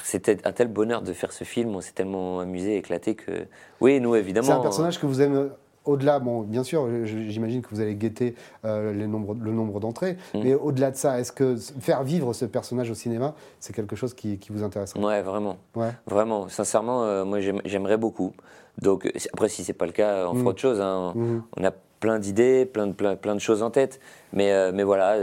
c'était 0.03 0.47
un 0.47 0.53
tel 0.53 0.69
bonheur 0.69 1.03
de 1.03 1.13
faire 1.13 1.33
ce 1.33 1.45
film, 1.45 1.75
on 1.75 1.81
s'est 1.81 1.93
tellement 1.93 2.41
amusé, 2.41 2.77
éclaté 2.77 3.15
que. 3.15 3.47
Oui, 3.81 4.01
nous, 4.01 4.15
évidemment. 4.15 4.47
C'est 4.47 4.53
un 4.53 4.61
personnage 4.61 5.01
que 5.01 5.07
vous 5.07 5.21
aimez 5.21 5.49
au-delà, 5.85 6.21
bon, 6.21 6.43
bien 6.43 6.63
sûr, 6.63 6.89
j'imagine 7.05 7.63
que 7.63 7.69
vous 7.71 7.81
allez 7.81 7.95
guetter 7.95 8.35
euh, 8.65 8.93
les 8.93 9.07
nombres, 9.07 9.35
le 9.35 9.53
nombre 9.53 9.81
d'entrées, 9.81 10.17
mm. 10.35 10.43
mais 10.43 10.55
au-delà 10.55 10.91
de 10.91 10.97
ça, 10.97 11.19
est-ce 11.19 11.33
que 11.33 11.57
faire 11.57 12.05
vivre 12.05 12.33
ce 12.33 12.45
personnage 12.45 12.91
au 12.91 12.95
cinéma, 12.95 13.35
c'est 13.59 13.75
quelque 13.75 13.97
chose 13.97 14.15
qui, 14.15 14.39
vous 14.51 14.63
intéresse? 14.63 14.95
Ouais, 14.95 15.23
vraiment. 15.23 15.57
Ouais. 15.75 15.91
Vraiment. 16.07 16.49
Sincèrement, 16.49 17.05
euh, 17.05 17.25
moi, 17.25 17.41
j'aimerais 17.41 17.97
beaucoup. 17.97 18.33
Donc, 18.81 19.11
après, 19.33 19.49
si 19.49 19.65
c'est 19.65 19.73
pas 19.73 19.87
le 19.87 19.93
cas, 19.93 20.29
on 20.29 20.35
fera 20.35 20.45
mm. 20.45 20.47
autre 20.47 20.61
chose. 20.61 20.81
Hein. 20.81 21.15
Mm-hmm. 21.17 21.41
On 21.57 21.65
a 21.65 21.73
plein 22.03 22.19
d'idées, 22.19 22.67
plein 22.67 22.89
de, 22.89 22.93
plein, 22.93 23.15
plein 23.15 23.35
de 23.35 23.41
choses 23.41 23.63
en 23.63 23.71
tête. 23.71 24.01
Mais, 24.33 24.53
euh, 24.53 24.73
mais 24.75 24.83
voilà. 24.83 25.17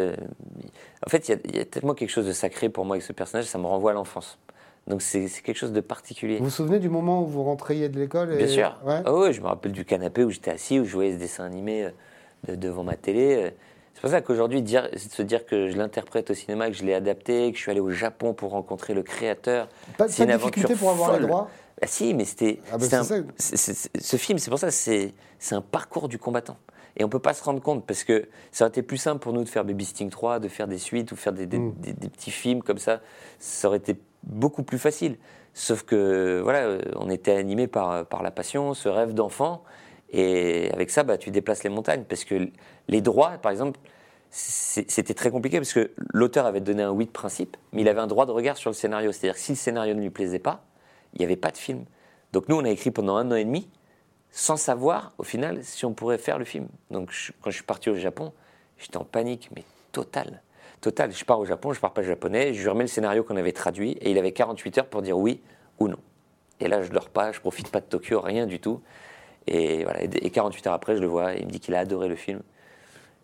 en 1.05 1.09
fait, 1.09 1.27
il 1.27 1.39
y, 1.53 1.57
y, 1.57 1.59
a 1.59 1.65
tellement 1.65 1.93
quelque 1.93 2.09
chose 2.09 2.25
de 2.25 2.31
sacré 2.31 2.69
pour 2.69 2.85
moi 2.85 2.95
avec 2.95 3.03
ce 3.03 3.13
personnage, 3.13 3.45
ça 3.45 3.59
me 3.59 3.67
renvoie 3.67 3.91
à 3.91 3.93
l'enfance. 3.93 4.39
Donc 4.87 5.01
c'est 5.03 5.27
quelque 5.43 5.57
chose 5.57 5.73
de 5.73 5.81
particulier. 5.81 6.37
Vous 6.37 6.45
vous 6.45 6.49
souvenez 6.49 6.79
du 6.79 6.89
moment 6.89 7.21
où 7.21 7.27
vous 7.27 7.43
rentriez 7.43 7.89
de 7.89 7.99
l'école 7.99 8.35
Bien 8.35 8.47
sûr. 8.47 8.79
Ouais. 8.83 9.01
Ah 9.05 9.13
oui, 9.13 9.33
je 9.33 9.41
me 9.41 9.47
rappelle 9.47 9.73
du 9.73 9.85
canapé 9.85 10.23
où 10.23 10.31
j'étais 10.31 10.51
assis, 10.51 10.79
où 10.79 10.85
je 10.85 10.93
voyais 10.93 11.13
ce 11.13 11.17
dessin 11.17 11.43
animé 11.43 11.89
euh, 12.49 12.55
devant 12.55 12.83
ma 12.83 12.95
télé. 12.95 13.35
Euh. 13.35 13.49
C'est 13.93 14.01
pour 14.01 14.09
ça 14.09 14.21
qu'aujourd'hui, 14.21 14.63
se 14.65 15.21
dire 15.21 15.45
que 15.45 15.69
je 15.69 15.77
l'interprète 15.77 16.31
au 16.31 16.33
cinéma, 16.33 16.69
que 16.69 16.75
je 16.75 16.85
l'ai 16.85 16.93
adapté, 16.93 17.51
que 17.51 17.57
je 17.57 17.61
suis 17.61 17.71
allé 17.71 17.81
au 17.81 17.91
Japon 17.91 18.33
pour 18.33 18.51
rencontrer 18.51 18.93
le 18.93 19.03
créateur. 19.03 19.67
Pas, 19.97 20.07
une 20.07 20.37
difficulté 20.37 20.75
pour 20.75 20.91
avoir 20.91 21.19
les 21.19 21.27
droits 21.27 21.49
bah 21.81 21.87
si, 21.87 22.13
mais 22.13 22.25
c'était. 22.25 22.59
Ah 22.71 22.77
bah 22.77 22.85
ce 23.37 24.17
film, 24.17 24.37
c'est 24.37 24.49
pour 24.49 24.59
ça, 24.59 24.71
c'est 24.71 25.13
un 25.51 25.61
parcours 25.61 26.09
du 26.09 26.17
combattant. 26.17 26.57
Et 26.99 27.03
on 27.03 27.07
ne 27.07 27.11
peut 27.11 27.19
pas 27.19 27.33
se 27.33 27.43
rendre 27.43 27.61
compte 27.61 27.87
parce 27.87 28.03
que 28.03 28.27
ça 28.51 28.65
aurait 28.65 28.69
été 28.69 28.81
plus 28.81 28.97
simple 28.97 29.19
pour 29.19 29.31
nous 29.31 29.43
de 29.43 29.49
faire 29.49 29.63
Baby 29.63 29.85
Sting 29.85 30.09
3, 30.09 30.39
de 30.39 30.49
faire 30.49 30.67
des 30.67 30.77
suites 30.77 31.11
ou 31.13 31.15
faire 31.15 31.31
des, 31.33 31.47
mm. 31.47 31.73
des, 31.77 31.93
des 31.93 32.09
petits 32.09 32.31
films 32.31 32.61
comme 32.61 32.77
ça. 32.77 32.99
Ça 33.39 33.69
aurait 33.69 33.77
été 33.77 33.95
beaucoup 34.23 34.63
plus 34.63 34.77
facile. 34.77 35.17
Sauf 35.53 35.83
que 35.83 36.41
voilà, 36.43 36.59
euh, 36.59 36.81
on 36.97 37.09
était 37.09 37.31
animé 37.31 37.67
par, 37.67 38.05
par 38.05 38.21
la 38.21 38.31
passion, 38.31 38.73
ce 38.73 38.89
rêve 38.89 39.13
d'enfant. 39.13 39.63
Et 40.11 40.69
avec 40.73 40.89
ça, 40.89 41.03
bah, 41.03 41.17
tu 41.17 41.31
déplaces 41.31 41.63
les 41.63 41.69
montagnes. 41.69 42.03
Parce 42.03 42.25
que 42.25 42.49
les 42.89 43.01
droits, 43.01 43.31
par 43.37 43.51
exemple, 43.51 43.79
c'était 44.29 45.13
très 45.13 45.31
compliqué 45.31 45.57
parce 45.57 45.73
que 45.73 45.91
l'auteur 46.13 46.45
avait 46.45 46.61
donné 46.61 46.83
un 46.83 46.91
oui 46.91 47.05
de 47.05 47.11
principe, 47.11 47.57
mais 47.73 47.81
il 47.81 47.89
avait 47.89 48.01
un 48.01 48.07
droit 48.07 48.25
de 48.25 48.31
regard 48.31 48.57
sur 48.57 48.69
le 48.69 48.75
scénario. 48.75 49.11
C'est-à-dire 49.11 49.35
que 49.35 49.39
si 49.41 49.53
le 49.53 49.57
scénario 49.57 49.95
ne 49.95 50.01
lui 50.01 50.09
plaisait 50.09 50.39
pas, 50.39 50.65
il 51.13 51.19
n'y 51.19 51.25
avait 51.25 51.35
pas 51.35 51.51
de 51.51 51.57
film. 51.57 51.85
Donc 52.31 52.47
nous, 52.47 52.55
on 52.55 52.63
a 52.63 52.69
écrit 52.69 52.91
pendant 52.91 53.15
un 53.15 53.31
an 53.31 53.35
et 53.35 53.45
demi 53.45 53.69
sans 54.31 54.57
savoir, 54.57 55.13
au 55.17 55.23
final, 55.23 55.63
si 55.63 55.85
on 55.85 55.93
pourrait 55.93 56.17
faire 56.17 56.37
le 56.37 56.45
film. 56.45 56.67
Donc 56.91 57.11
quand 57.41 57.49
je 57.49 57.55
suis 57.55 57.63
parti 57.63 57.89
au 57.89 57.95
Japon, 57.95 58.33
j'étais 58.77 58.97
en 58.97 59.05
panique, 59.05 59.49
mais 59.55 59.63
totale 59.91 60.41
total, 60.81 61.11
je 61.11 61.25
pars 61.25 61.39
au 61.39 61.45
Japon, 61.45 61.73
je 61.73 61.79
pars 61.79 61.93
pas 61.93 62.03
japonais, 62.03 62.53
je 62.53 62.61
lui 62.61 62.69
remets 62.69 62.83
le 62.83 62.89
scénario 62.89 63.23
qu'on 63.23 63.37
avait 63.37 63.51
traduit 63.51 63.91
et 64.01 64.11
il 64.11 64.17
avait 64.17 64.31
48 64.31 64.79
heures 64.79 64.87
pour 64.87 65.01
dire 65.01 65.17
oui 65.17 65.41
ou 65.79 65.87
non. 65.87 65.99
Et 66.59 66.67
là, 66.67 66.81
je 66.83 66.91
dors 66.91 67.09
pas, 67.09 67.31
je 67.31 67.39
profite 67.39 67.69
pas 67.69 67.79
de 67.79 67.85
Tokyo, 67.85 68.19
rien 68.19 68.45
du 68.45 68.59
tout. 68.59 68.81
Et 69.47 69.83
voilà, 69.83 70.03
et 70.03 70.29
48 70.29 70.67
heures 70.67 70.73
après, 70.73 70.95
je 70.95 71.01
le 71.01 71.07
vois, 71.07 71.33
il 71.33 71.45
me 71.45 71.51
dit 71.51 71.59
qu'il 71.59 71.75
a 71.75 71.79
adoré 71.79 72.07
le 72.07 72.15
film. 72.15 72.41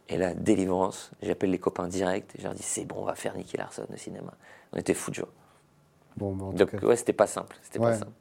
Et 0.08 0.18
là, 0.18 0.34
délivrance, 0.34 1.12
j'appelle 1.22 1.50
les 1.50 1.60
copains 1.60 1.88
direct 1.88 2.32
et 2.36 2.40
je 2.40 2.44
leur 2.44 2.54
dis 2.54 2.64
c'est 2.64 2.86
bon, 2.86 2.98
on 3.00 3.06
va 3.06 3.16
faire 3.16 3.36
Nicky 3.36 3.58
Larson 3.58 3.88
au 3.92 3.98
cinéma. 3.98 4.34
On 4.72 4.78
était 4.78 4.94
fous 4.94 5.12
de 5.12 5.16
joie. 5.16 5.30
Bon, 6.16 6.32
Donc, 6.32 6.74
ouais, 6.82 6.96
c'était 6.96 7.14
pas 7.14 7.28
simple. 7.28 7.58
C'était 7.62 7.80
pas 7.80 7.96
simple. 7.96 8.12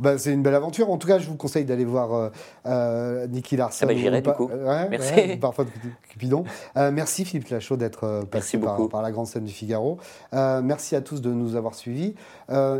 Bah, 0.00 0.16
c'est 0.16 0.32
une 0.32 0.42
belle 0.42 0.54
aventure. 0.54 0.90
En 0.90 0.96
tout 0.96 1.06
cas, 1.06 1.18
je 1.18 1.28
vous 1.28 1.36
conseille 1.36 1.66
d'aller 1.66 1.84
voir 1.84 2.14
euh, 2.14 2.30
euh 2.66 3.26
Nicky 3.26 3.56
Larson. 3.56 3.84
Ah 3.84 3.92
bah, 3.92 3.94
J'irai 3.94 4.22
du 4.22 4.32
coup. 4.32 4.50
merci. 4.90 5.36
parfois 5.36 5.66
Cupidon. 6.08 6.44
Euh, 6.76 6.90
merci 6.90 7.24
Philippe 7.24 7.48
Lachaud 7.48 7.76
d'être 7.76 8.04
euh, 8.04 8.22
passé 8.22 8.58
par, 8.58 9.02
la 9.02 9.12
grande 9.12 9.26
scène 9.26 9.44
du 9.44 9.52
Figaro. 9.52 9.98
merci 10.32 10.96
à 10.96 11.02
tous 11.02 11.20
de 11.20 11.30
nous 11.30 11.54
avoir 11.54 11.74
suivis. 11.74 12.14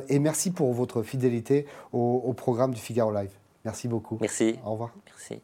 et 0.09 0.19
merci 0.19 0.51
pour 0.51 0.73
votre 0.73 1.03
fidélité 1.03 1.67
au, 1.93 2.23
au 2.25 2.33
programme 2.33 2.73
du 2.73 2.81
Figaro 2.81 3.13
Live. 3.13 3.31
Merci 3.65 3.89
beaucoup. 3.89 4.17
Merci. 4.21 4.59
Au 4.65 4.73
revoir. 4.73 4.91
Merci. 5.07 5.43